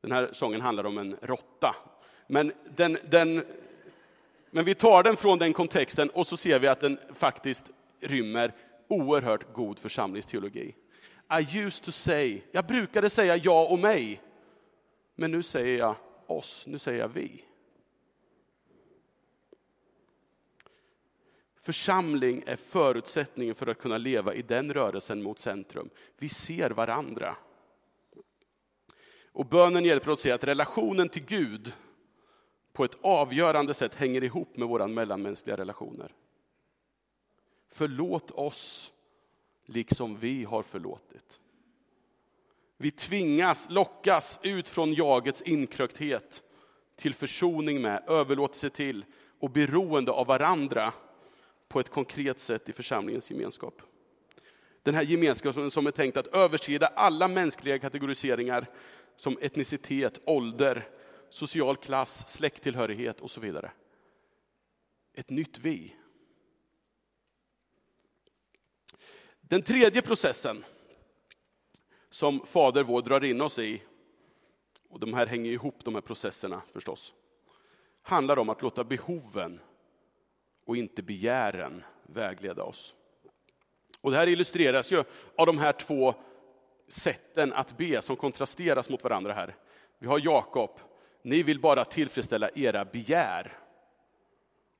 Den 0.00 0.12
här 0.12 0.30
sången 0.32 0.60
handlar 0.60 0.86
om 0.86 0.98
en 0.98 1.16
råtta. 1.22 1.76
Men, 2.26 2.52
den, 2.76 2.98
den, 3.10 3.44
men 4.50 4.64
vi 4.64 4.74
tar 4.74 5.02
den 5.02 5.16
från 5.16 5.38
den 5.38 5.52
kontexten 5.52 6.10
och 6.10 6.26
så 6.26 6.36
ser 6.36 6.58
vi 6.58 6.66
att 6.66 6.80
den 6.80 6.98
faktiskt 7.14 7.70
rymmer 8.00 8.52
oerhört 8.88 9.52
god 9.52 9.78
församlingsteologi. 9.78 10.74
I 11.40 11.58
used 11.58 11.84
to 11.84 11.92
say, 11.92 12.40
jag 12.52 12.66
brukade 12.66 13.10
säga 13.10 13.36
ja 13.36 13.66
och 13.66 13.78
mig, 13.78 14.20
men 15.14 15.30
nu 15.30 15.42
säger 15.42 15.78
jag 15.78 15.96
oss, 16.26 16.64
nu 16.66 16.78
säger 16.78 17.00
jag 17.00 17.08
vi. 17.08 17.44
Församling 21.60 22.42
är 22.46 22.56
förutsättningen 22.56 23.54
för 23.54 23.66
att 23.66 23.78
kunna 23.78 23.98
leva 23.98 24.34
i 24.34 24.42
den 24.42 24.74
rörelsen 24.74 25.22
mot 25.22 25.38
centrum. 25.38 25.90
Vi 26.18 26.28
ser 26.28 26.70
varandra. 26.70 27.36
Och 29.32 29.46
bönen 29.46 29.84
hjälper 29.84 30.10
oss 30.10 30.18
att 30.18 30.22
se 30.22 30.32
att 30.32 30.44
relationen 30.44 31.08
till 31.08 31.24
Gud 31.24 31.72
på 32.72 32.84
ett 32.84 32.96
avgörande 33.00 33.74
sätt 33.74 33.94
hänger 33.94 34.24
ihop 34.24 34.56
med 34.56 34.68
våra 34.68 34.86
mellanmänskliga 34.86 35.56
relationer. 35.56 36.12
Förlåt 37.68 38.30
oss 38.30 38.92
liksom 39.64 40.16
vi 40.16 40.44
har 40.44 40.62
förlåtit. 40.62 41.40
Vi 42.76 42.90
tvingas, 42.90 43.66
lockas 43.70 44.40
ut 44.42 44.68
från 44.68 44.94
jagets 44.94 45.42
inkrökthet 45.42 46.42
till 46.96 47.14
försoning 47.14 47.82
med, 47.82 48.04
överlåtelse 48.08 48.70
till 48.70 49.04
och 49.40 49.50
beroende 49.50 50.12
av 50.12 50.26
varandra 50.26 50.92
på 51.68 51.80
ett 51.80 51.90
konkret 51.90 52.40
sätt 52.40 52.68
i 52.68 52.72
församlingens 52.72 53.30
gemenskap. 53.30 53.82
Den 54.82 54.94
här 54.94 55.02
gemenskapen 55.02 55.70
som 55.70 55.86
är 55.86 55.90
tänkt 55.90 56.16
att 56.16 56.26
överskrida 56.26 56.86
alla 56.86 57.28
mänskliga 57.28 57.78
kategoriseringar 57.78 58.66
som 59.16 59.38
etnicitet, 59.40 60.20
ålder, 60.24 60.88
social 61.30 61.76
klass, 61.76 62.28
släkttillhörighet 62.28 63.20
och 63.20 63.30
så 63.30 63.40
vidare. 63.40 63.70
Ett 65.14 65.30
nytt 65.30 65.58
vi. 65.58 65.96
Den 69.40 69.62
tredje 69.62 70.02
processen 70.02 70.64
som 72.14 72.46
Fader 72.46 72.82
vår 72.82 73.02
drar 73.02 73.24
in 73.24 73.40
oss 73.40 73.58
i, 73.58 73.82
och 74.88 75.00
de 75.00 75.14
här 75.14 75.26
hänger 75.26 75.50
ihop 75.50 75.84
de 75.84 75.94
här 75.94 76.00
processerna 76.00 76.62
förstås, 76.72 77.14
handlar 78.02 78.38
om 78.38 78.48
att 78.48 78.62
låta 78.62 78.84
behoven 78.84 79.60
och 80.64 80.76
inte 80.76 81.02
begären 81.02 81.84
vägleda 82.02 82.62
oss. 82.62 82.94
Och 84.00 84.10
det 84.10 84.16
här 84.16 84.26
illustreras 84.26 84.92
ju 84.92 85.04
av 85.36 85.46
de 85.46 85.58
här 85.58 85.72
två 85.72 86.14
sätten 86.88 87.52
att 87.52 87.76
be 87.76 88.02
som 88.02 88.16
kontrasteras 88.16 88.90
mot 88.90 89.04
varandra 89.04 89.32
här. 89.32 89.56
Vi 89.98 90.06
har 90.06 90.20
Jakob, 90.24 90.80
ni 91.22 91.42
vill 91.42 91.60
bara 91.60 91.84
tillfredsställa 91.84 92.50
era 92.54 92.84
begär. 92.84 93.58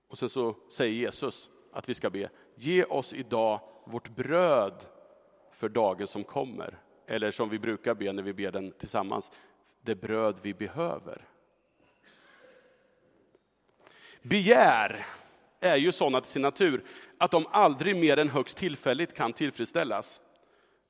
Och 0.09 0.19
sen 0.19 0.29
så 0.29 0.57
säger 0.71 0.95
Jesus 0.95 1.51
att 1.73 1.89
vi 1.89 1.95
ska 1.95 2.11
be, 2.11 2.31
ge 2.55 2.85
oss 2.85 3.13
idag 3.13 3.61
vårt 3.85 4.09
bröd 4.09 4.87
för 5.51 5.69
dagen 5.69 6.07
som 6.07 6.25
kommer. 6.25 6.84
Eller 7.07 7.31
som 7.31 7.49
vi 7.49 7.59
brukar 7.59 7.95
be 7.95 8.13
när 8.13 8.23
vi 8.23 8.33
ber 8.33 8.53
den 8.53 8.73
tillsammans, 8.73 9.31
det 9.83 9.95
bröd 9.95 10.39
vi 10.43 10.55
behöver. 10.55 11.29
Begär 14.23 15.07
är 15.61 15.77
ju 15.77 15.93
sådana 15.93 16.21
till 16.21 16.31
sin 16.31 16.43
natur 16.43 16.85
att 17.19 17.31
de 17.31 17.47
aldrig 17.51 17.97
mer 17.97 18.19
än 18.19 18.29
högst 18.29 18.57
tillfälligt 18.57 19.15
kan 19.15 19.33
tillfredsställas 19.33 20.21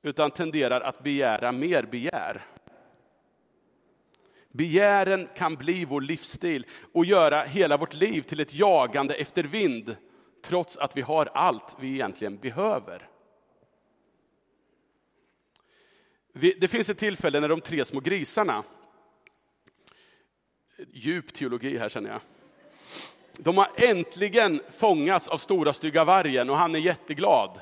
utan 0.01 0.31
tenderar 0.31 0.81
att 0.81 1.03
begära 1.03 1.51
mer 1.51 1.83
begär. 1.83 2.45
Begären 4.51 5.27
kan 5.35 5.55
bli 5.55 5.85
vår 5.85 6.01
livsstil 6.01 6.65
och 6.93 7.05
göra 7.05 7.43
hela 7.43 7.77
vårt 7.77 7.93
liv 7.93 8.21
till 8.21 8.39
ett 8.39 8.53
jagande 8.53 9.13
efter 9.13 9.43
vind, 9.43 9.95
trots 10.43 10.77
att 10.77 10.97
vi 10.97 11.01
har 11.01 11.25
allt 11.25 11.75
vi 11.79 11.93
egentligen 11.93 12.37
behöver. 12.37 13.09
Det 16.39 16.67
finns 16.67 16.89
ett 16.89 16.97
tillfälle 16.97 17.39
när 17.39 17.49
de 17.49 17.61
tre 17.61 17.85
små 17.85 17.99
grisarna, 17.99 18.63
djup 20.91 21.33
teologi 21.33 21.77
här 21.77 21.89
känner 21.89 22.09
jag, 22.09 22.21
de 23.37 23.57
har 23.57 23.67
äntligen 23.75 24.61
fångats 24.71 25.27
av 25.27 25.37
stora 25.37 25.73
stygga 25.73 26.03
vargen 26.03 26.49
och 26.49 26.57
han 26.57 26.75
är 26.75 26.79
jätteglad. 26.79 27.61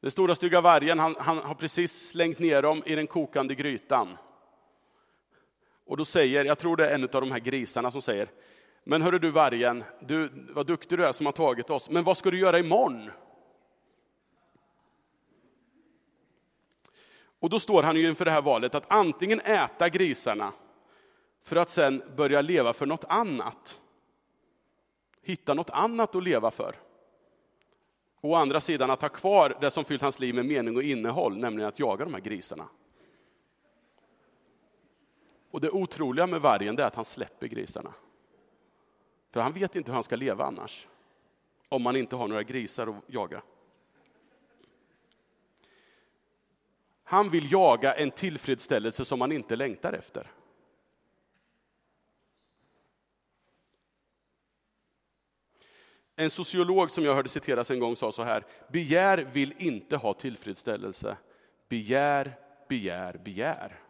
Den 0.00 0.10
stora 0.10 0.34
stygga 0.34 0.60
vargen 0.60 0.98
han, 0.98 1.16
han 1.18 1.38
har 1.38 1.54
precis 1.54 2.08
slängt 2.08 2.38
ner 2.38 2.62
dem 2.62 2.82
i 2.86 2.94
den 2.94 3.06
kokande 3.06 3.54
grytan. 3.54 4.16
Och 5.86 5.96
då 5.96 6.04
säger, 6.04 6.44
jag 6.44 6.58
tror 6.58 6.76
det 6.76 6.90
är 6.90 6.94
en 6.94 7.04
av 7.04 7.08
de 7.08 7.32
här 7.32 7.40
grisarna 7.40 7.90
som 7.90 8.02
säger, 8.02 8.28
men 8.84 9.02
hörru 9.02 9.18
du 9.18 9.30
vargen, 9.30 9.84
du, 10.00 10.30
vad 10.50 10.66
duktig 10.66 10.98
du 10.98 11.04
är 11.04 11.12
som 11.12 11.26
har 11.26 11.32
tagit 11.32 11.70
oss, 11.70 11.90
men 11.90 12.04
vad 12.04 12.16
ska 12.16 12.30
du 12.30 12.38
göra 12.38 12.58
imorgon? 12.58 13.10
Och 17.42 17.50
då 17.50 17.60
står 17.60 17.82
han 17.82 17.96
ju 17.96 18.08
inför 18.08 18.24
det 18.24 18.30
här 18.30 18.42
valet 18.42 18.74
att 18.74 18.84
antingen 18.88 19.40
äta 19.40 19.88
grisarna 19.88 20.52
för 21.42 21.56
att 21.56 21.70
sen 21.70 22.02
börja 22.16 22.40
leva 22.40 22.72
för 22.72 22.86
något 22.86 23.04
annat. 23.08 23.80
Hitta 25.22 25.54
något 25.54 25.70
annat 25.70 26.16
att 26.16 26.22
leva 26.22 26.50
för. 26.50 26.76
Å 28.20 28.34
andra 28.34 28.60
sidan 28.60 28.90
att 28.90 29.02
ha 29.02 29.08
kvar 29.08 29.56
det 29.60 29.70
som 29.70 29.84
fyllt 29.84 30.02
hans 30.02 30.18
liv 30.18 30.34
med 30.34 30.46
mening 30.46 30.76
och 30.76 30.82
innehåll, 30.82 31.36
nämligen 31.36 31.68
att 31.68 31.78
jaga 31.78 32.04
de 32.04 32.14
här 32.14 32.20
grisarna. 32.20 32.68
Och 35.50 35.60
det 35.60 35.70
otroliga 35.70 36.26
med 36.26 36.40
vargen 36.40 36.78
är 36.78 36.82
att 36.82 36.94
han 36.94 37.04
släpper 37.04 37.46
grisarna. 37.46 37.92
För 39.30 39.40
han 39.40 39.52
vet 39.52 39.76
inte 39.76 39.90
hur 39.90 39.94
han 39.94 40.04
ska 40.04 40.16
leva 40.16 40.44
annars, 40.44 40.88
om 41.68 41.82
man 41.82 41.96
inte 41.96 42.16
har 42.16 42.28
några 42.28 42.42
grisar 42.42 42.86
att 42.86 42.96
jaga. 43.06 43.42
Han 47.12 47.30
vill 47.30 47.52
jaga 47.52 47.94
en 47.94 48.10
tillfredsställelse 48.10 49.04
som 49.04 49.20
han 49.20 49.32
inte 49.32 49.56
längtar 49.56 49.92
efter. 49.92 50.30
En 56.16 56.30
sociolog 56.30 56.90
som 56.90 57.04
jag 57.04 57.14
hörde 57.14 57.28
citeras 57.28 57.70
en 57.70 57.80
gång 57.80 57.96
sa 57.96 58.12
så 58.12 58.22
här, 58.22 58.46
begär 58.68 59.18
vill 59.18 59.54
inte 59.58 59.96
ha 59.96 60.14
tillfredsställelse. 60.14 61.16
Begär, 61.68 62.38
begär, 62.68 63.20
begär. 63.24 63.80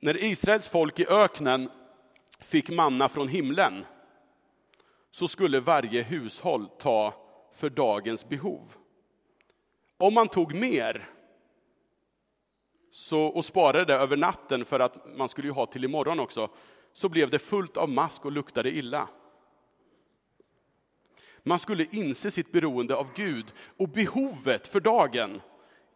När 0.00 0.24
Israels 0.24 0.68
folk 0.68 1.00
i 1.00 1.06
öknen 1.06 1.70
fick 2.40 2.70
manna 2.70 3.08
från 3.08 3.28
himlen 3.28 3.84
så 5.10 5.28
skulle 5.28 5.60
varje 5.60 6.02
hushåll 6.02 6.68
ta 6.78 7.14
för 7.52 7.70
dagens 7.70 8.28
behov. 8.28 8.76
Om 9.98 10.14
man 10.14 10.28
tog 10.28 10.54
mer 10.54 11.10
så, 12.90 13.20
och 13.20 13.44
sparade 13.44 13.84
det 13.84 13.94
över 13.94 14.16
natten 14.16 14.64
för 14.64 14.80
att 14.80 15.16
man 15.16 15.28
skulle 15.28 15.48
ju 15.48 15.52
ha 15.52 15.66
till 15.66 15.84
imorgon 15.84 16.20
också, 16.20 16.50
så 16.92 17.08
blev 17.08 17.30
det 17.30 17.38
fullt 17.38 17.76
av 17.76 17.88
mask 17.88 18.24
och 18.24 18.32
luktade 18.32 18.70
illa. 18.70 19.08
Man 21.42 21.58
skulle 21.58 21.86
inse 21.92 22.30
sitt 22.30 22.52
beroende 22.52 22.96
av 22.96 23.12
Gud 23.14 23.52
och 23.76 23.88
behovet 23.88 24.68
för 24.68 24.80
dagen, 24.80 25.40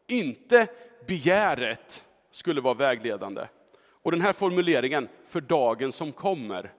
inte 0.08 0.66
begäret, 1.06 2.06
skulle 2.30 2.60
vara 2.60 2.74
vägledande. 2.74 3.46
Och 3.74 4.10
den 4.10 4.20
här 4.20 4.32
formuleringen, 4.32 5.08
för 5.26 5.40
dagen 5.40 5.92
som 5.92 6.12
kommer, 6.12 6.72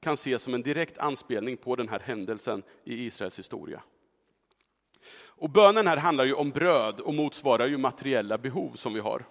kan 0.00 0.14
ses 0.14 0.42
som 0.42 0.54
en 0.54 0.62
direkt 0.62 0.98
anspelning 0.98 1.56
på 1.56 1.76
den 1.76 1.88
här 1.88 2.00
händelsen 2.00 2.62
i 2.84 3.06
Israels 3.06 3.38
historia. 3.38 3.82
Och 5.40 5.50
bönen 5.50 5.86
här 5.86 5.96
handlar 5.96 6.24
ju 6.24 6.34
om 6.34 6.50
bröd 6.50 7.00
och 7.00 7.14
motsvarar 7.14 7.66
ju 7.66 7.78
materiella 7.78 8.38
behov 8.38 8.70
som 8.74 8.94
vi 8.94 9.00
har. 9.00 9.24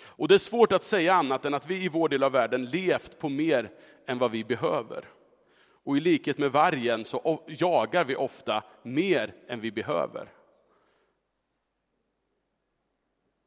Och 0.00 0.28
det 0.28 0.34
är 0.34 0.38
svårt 0.38 0.72
att 0.72 0.82
säga 0.82 1.14
annat 1.14 1.44
än 1.44 1.54
att 1.54 1.66
vi 1.66 1.84
i 1.84 1.88
vår 1.88 2.08
del 2.08 2.22
av 2.22 2.32
världen 2.32 2.64
levt 2.64 3.18
på 3.18 3.28
mer 3.28 3.70
än 4.06 4.18
vad 4.18 4.30
vi 4.30 4.44
behöver. 4.44 5.04
Och 5.84 5.96
i 5.96 6.00
likhet 6.00 6.38
med 6.38 6.52
vargen 6.52 7.04
så 7.04 7.42
jagar 7.46 8.04
vi 8.04 8.16
ofta 8.16 8.64
mer 8.82 9.34
än 9.48 9.60
vi 9.60 9.72
behöver. 9.72 10.32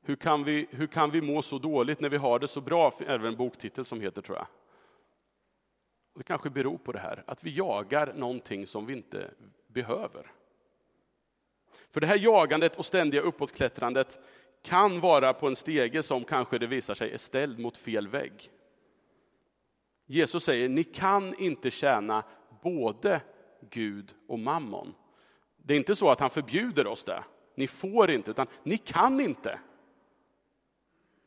Hur 0.01 0.15
kan, 0.15 0.43
vi, 0.43 0.67
hur 0.71 0.88
kan 0.88 1.11
vi 1.11 1.21
må 1.21 1.41
så 1.41 1.57
dåligt 1.57 1.99
när 1.99 2.09
vi 2.09 2.17
har 2.17 2.39
det 2.39 2.47
så 2.47 2.61
bra? 2.61 2.91
Även 3.07 3.27
en 3.27 3.35
boktitel 3.35 3.85
som 3.85 4.01
heter 4.01 4.21
tror 4.21 4.38
jag. 4.38 4.47
Det 6.15 6.23
kanske 6.23 6.49
beror 6.49 6.77
på 6.77 6.91
det 6.91 6.99
här, 6.99 7.23
att 7.27 7.43
vi 7.43 7.49
jagar 7.49 8.13
någonting 8.13 8.67
som 8.67 8.85
vi 8.85 8.93
inte 8.93 9.31
behöver. 9.67 10.31
För 11.95 12.01
det 12.01 12.08
här 12.08 12.17
jagandet 12.17 12.75
och 12.75 12.86
ständiga 12.86 13.21
uppåtklättrandet 13.21 14.19
kan 14.62 14.99
vara 14.99 15.34
på 15.34 15.47
en 15.47 15.55
stege 15.55 16.03
som 16.03 16.23
kanske 16.23 16.58
det 16.58 16.67
visar 16.67 16.93
sig 16.93 17.12
är 17.12 17.17
ställd 17.17 17.60
mot 17.60 17.77
fel 17.77 18.08
vägg. 18.08 18.51
Jesus 20.05 20.43
säger, 20.43 20.69
ni 20.69 20.84
kan 20.84 21.34
inte 21.39 21.71
tjäna 21.71 22.23
både 22.63 23.21
Gud 23.69 24.13
och 24.27 24.39
mammon. 24.39 24.93
Det 25.58 25.73
är 25.73 25.77
inte 25.77 25.95
så 25.95 26.10
att 26.10 26.19
han 26.19 26.29
förbjuder 26.29 26.88
oss 26.88 27.03
det. 27.03 27.23
Ni 27.55 27.67
får 27.67 28.12
inte, 28.12 28.31
utan 28.31 28.47
ni 28.63 28.77
kan 28.77 29.19
inte. 29.19 29.60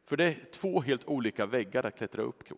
För 0.05 0.17
det 0.17 0.25
är 0.25 0.51
två 0.53 0.81
helt 0.81 1.05
olika 1.05 1.47
väggar 1.47 1.87
att 1.87 1.99
klättra 1.99 2.23
upp 2.23 2.49
på. 2.49 2.57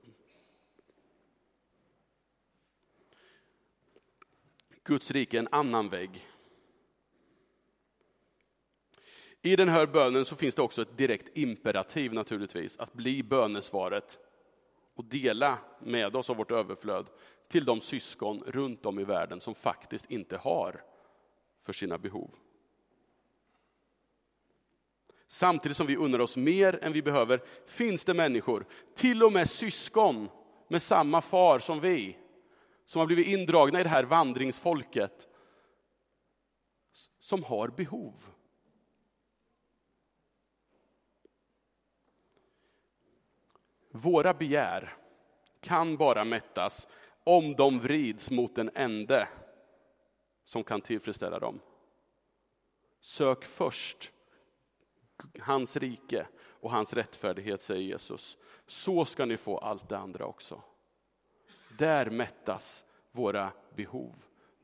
Guds 4.85 5.11
rike 5.11 5.37
är 5.37 5.39
en 5.39 5.49
annan 5.51 5.89
vägg. 5.89 6.27
I 9.43 9.57
den 9.57 9.69
här 9.69 9.87
bönen 9.87 10.25
så 10.25 10.37
finns 10.37 10.55
det 10.55 10.63
också 10.63 10.83
ett 10.83 10.99
direkt 10.99 11.39
imperativ 11.39 12.13
naturligtvis, 12.13 12.79
att 12.79 12.93
bli 12.93 13.23
bönesvaret 13.23 14.19
och 14.95 15.05
dela 15.05 15.59
med 15.81 16.17
oss 16.17 16.31
av 16.31 16.37
vårt 16.37 16.51
överflöd 16.51 17.07
till 17.49 17.65
de 17.65 17.81
syskon 17.81 18.43
runt 18.47 18.87
om 18.87 18.99
i 18.99 19.05
världen 19.05 19.41
som 19.41 19.55
faktiskt 19.55 20.11
inte 20.11 20.37
har 20.37 20.85
för 21.63 21.73
sina 21.73 21.99
behov. 21.99 22.31
Samtidigt 25.27 25.77
som 25.77 25.87
vi 25.87 25.97
unnar 25.97 26.19
oss 26.19 26.37
mer 26.37 26.79
än 26.85 26.93
vi 26.93 27.03
behöver 27.03 27.43
finns 27.67 28.05
det 28.05 28.15
människor, 28.15 28.67
till 28.95 29.23
och 29.23 29.33
med 29.33 29.51
syskon 29.51 30.29
med 30.69 30.83
samma 30.83 31.21
far 31.21 31.59
som 31.59 31.81
vi, 31.81 32.17
som 32.85 32.99
har 32.99 33.07
blivit 33.07 33.27
indragna 33.27 33.81
i 33.81 33.83
det 33.83 33.89
här 33.89 34.05
vandringsfolket, 34.05 35.29
som 37.21 37.45
har 37.45 37.69
behov. 37.69 38.15
Våra 43.91 44.35
begär 44.35 44.97
kan 45.61 45.97
bara 45.97 46.25
mättas 46.25 46.89
om 47.25 47.55
de 47.57 47.81
vrids 47.81 48.31
mot 48.31 48.55
den 48.55 48.71
ende 48.75 49.29
som 50.45 50.65
kan 50.65 50.81
tillfredsställa 50.81 51.39
dem. 51.39 51.61
Sök 53.01 53.45
först 53.45 54.13
hans 55.41 55.77
rike 55.77 56.27
och 56.41 56.71
hans 56.71 56.93
rättfärdighet, 56.93 57.63
säger 57.63 57.83
Jesus. 57.83 58.39
Så 58.67 59.05
ska 59.05 59.25
ni 59.25 59.37
få 59.37 59.59
allt 59.59 59.89
det 59.89 59.99
andra 59.99 60.27
också. 60.27 60.63
Där 61.79 62.11
mättas 62.11 62.85
våra 63.13 63.53
behov. 63.75 64.15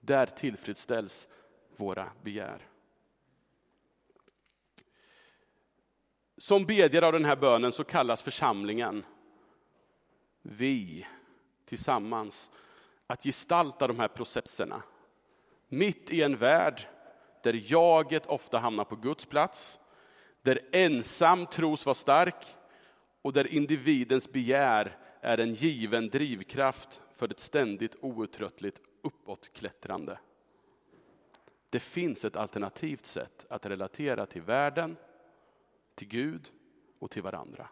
Där 0.00 0.26
tillfredsställs 0.26 1.28
våra 1.76 2.12
begär. 2.22 2.68
Som 6.38 6.66
bedjare 6.66 7.06
av 7.06 7.12
den 7.12 7.24
här 7.24 7.36
bönen 7.36 7.72
så 7.72 7.84
kallas 7.84 8.22
församlingen 8.22 9.04
vi 10.50 11.06
tillsammans 11.64 12.50
att 13.06 13.22
gestalta 13.22 13.86
de 13.86 13.98
här 13.98 14.08
processerna. 14.08 14.82
Mitt 15.68 16.10
i 16.10 16.22
en 16.22 16.36
värld 16.36 16.88
där 17.42 17.72
jaget 17.72 18.26
ofta 18.26 18.58
hamnar 18.58 18.84
på 18.84 18.96
Guds 18.96 19.26
plats, 19.26 19.78
där 20.42 20.60
ensam 20.72 21.46
tros 21.46 21.86
vara 21.86 21.94
stark 21.94 22.56
och 23.22 23.32
där 23.32 23.46
individens 23.46 24.32
begär 24.32 24.98
är 25.20 25.38
en 25.38 25.54
given 25.54 26.08
drivkraft 26.08 27.00
för 27.14 27.30
ett 27.30 27.40
ständigt 27.40 27.96
outtröttligt 28.00 28.80
uppåtklättrande. 29.02 30.18
Det 31.70 31.80
finns 31.80 32.24
ett 32.24 32.36
alternativt 32.36 33.06
sätt 33.06 33.46
att 33.50 33.66
relatera 33.66 34.26
till 34.26 34.42
världen, 34.42 34.96
till 35.94 36.08
Gud 36.08 36.50
och 36.98 37.10
till 37.10 37.22
varandra. 37.22 37.68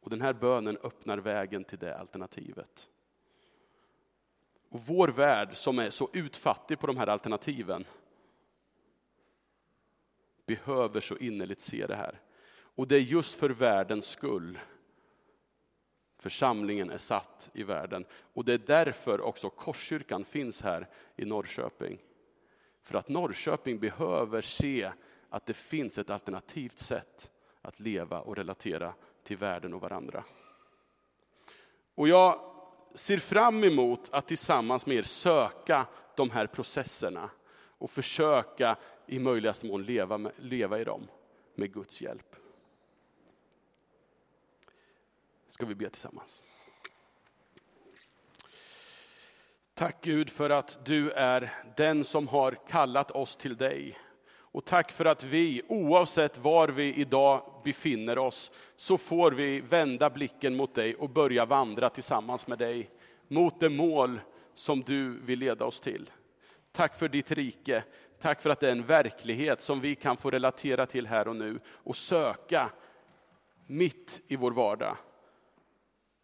Och 0.00 0.10
den 0.10 0.20
här 0.20 0.32
bönen 0.32 0.76
öppnar 0.76 1.18
vägen 1.18 1.64
till 1.64 1.78
det 1.78 1.98
alternativet. 1.98 2.88
Och 4.68 4.80
vår 4.80 5.08
värld 5.08 5.56
som 5.56 5.78
är 5.78 5.90
så 5.90 6.10
utfattig 6.12 6.78
på 6.78 6.86
de 6.86 6.96
här 6.96 7.06
alternativen 7.06 7.84
behöver 10.46 11.00
så 11.00 11.16
innerligt 11.16 11.60
se 11.60 11.86
det 11.86 11.96
här. 11.96 12.20
Och 12.50 12.88
det 12.88 12.96
är 12.96 13.00
just 13.00 13.40
för 13.40 13.50
världens 13.50 14.08
skull 14.08 14.58
församlingen 16.18 16.90
är 16.90 16.98
satt 16.98 17.50
i 17.52 17.62
världen. 17.62 18.04
Och 18.10 18.44
det 18.44 18.54
är 18.54 18.58
därför 18.58 19.20
också 19.20 19.50
Korskyrkan 19.50 20.24
finns 20.24 20.62
här 20.62 20.88
i 21.16 21.24
Norrköping. 21.24 21.98
För 22.82 22.98
att 22.98 23.08
Norrköping 23.08 23.78
behöver 23.78 24.42
se 24.42 24.92
att 25.28 25.46
det 25.46 25.56
finns 25.56 25.98
ett 25.98 26.10
alternativt 26.10 26.78
sätt 26.78 27.30
att 27.62 27.80
leva 27.80 28.20
och 28.20 28.36
relatera 28.36 28.94
till 29.28 29.36
världen 29.36 29.74
och 29.74 29.80
varandra. 29.80 30.24
Och 31.94 32.08
jag 32.08 32.40
ser 32.94 33.18
fram 33.18 33.64
emot 33.64 34.08
att 34.12 34.28
tillsammans 34.28 34.86
med 34.86 34.96
er 34.96 35.02
söka 35.02 35.86
de 36.16 36.30
här 36.30 36.46
processerna 36.46 37.30
och 37.78 37.90
försöka 37.90 38.76
i 39.06 39.18
möjligaste 39.18 39.66
mån 39.66 39.82
leva, 39.82 40.18
med, 40.18 40.32
leva 40.36 40.80
i 40.80 40.84
dem 40.84 41.08
med 41.54 41.72
Guds 41.72 42.00
hjälp. 42.00 42.36
Ska 45.48 45.66
vi 45.66 45.74
be 45.74 45.90
tillsammans. 45.90 46.42
Tack 49.74 50.04
Gud 50.04 50.30
för 50.30 50.50
att 50.50 50.84
du 50.84 51.10
är 51.10 51.64
den 51.76 52.04
som 52.04 52.28
har 52.28 52.52
kallat 52.68 53.10
oss 53.10 53.36
till 53.36 53.56
dig. 53.56 53.98
Och 54.52 54.64
tack 54.64 54.92
för 54.92 55.04
att 55.04 55.24
vi, 55.24 55.62
oavsett 55.68 56.38
var 56.38 56.68
vi 56.68 56.94
idag 56.94 57.60
befinner 57.64 58.18
oss, 58.18 58.50
så 58.76 58.98
får 58.98 59.32
vi 59.32 59.60
vända 59.60 60.10
blicken 60.10 60.56
mot 60.56 60.74
dig 60.74 60.94
och 60.94 61.10
börja 61.10 61.44
vandra 61.44 61.90
tillsammans 61.90 62.46
med 62.46 62.58
dig 62.58 62.90
mot 63.28 63.60
det 63.60 63.68
mål 63.68 64.20
som 64.54 64.80
du 64.80 65.08
vill 65.08 65.38
leda 65.38 65.64
oss 65.64 65.80
till. 65.80 66.10
Tack 66.72 66.98
för 66.98 67.08
ditt 67.08 67.30
rike. 67.30 67.84
Tack 68.20 68.42
för 68.42 68.50
att 68.50 68.60
det 68.60 68.68
är 68.68 68.72
en 68.72 68.86
verklighet 68.86 69.60
som 69.60 69.80
vi 69.80 69.94
kan 69.94 70.16
få 70.16 70.30
relatera 70.30 70.86
till 70.86 71.06
här 71.06 71.28
och 71.28 71.36
nu 71.36 71.60
och 71.66 71.96
söka 71.96 72.70
mitt 73.66 74.20
i 74.26 74.36
vår 74.36 74.50
vardag. 74.50 74.96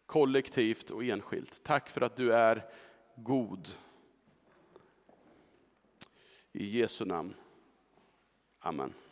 Kollektivt 0.05 0.91
och 0.91 1.03
enskilt. 1.03 1.63
Tack 1.63 1.89
för 1.89 2.01
att 2.01 2.15
du 2.15 2.33
är 2.33 2.65
god. 3.15 3.69
I 6.51 6.79
Jesu 6.79 7.05
namn. 7.05 7.33
Amen. 8.65 9.04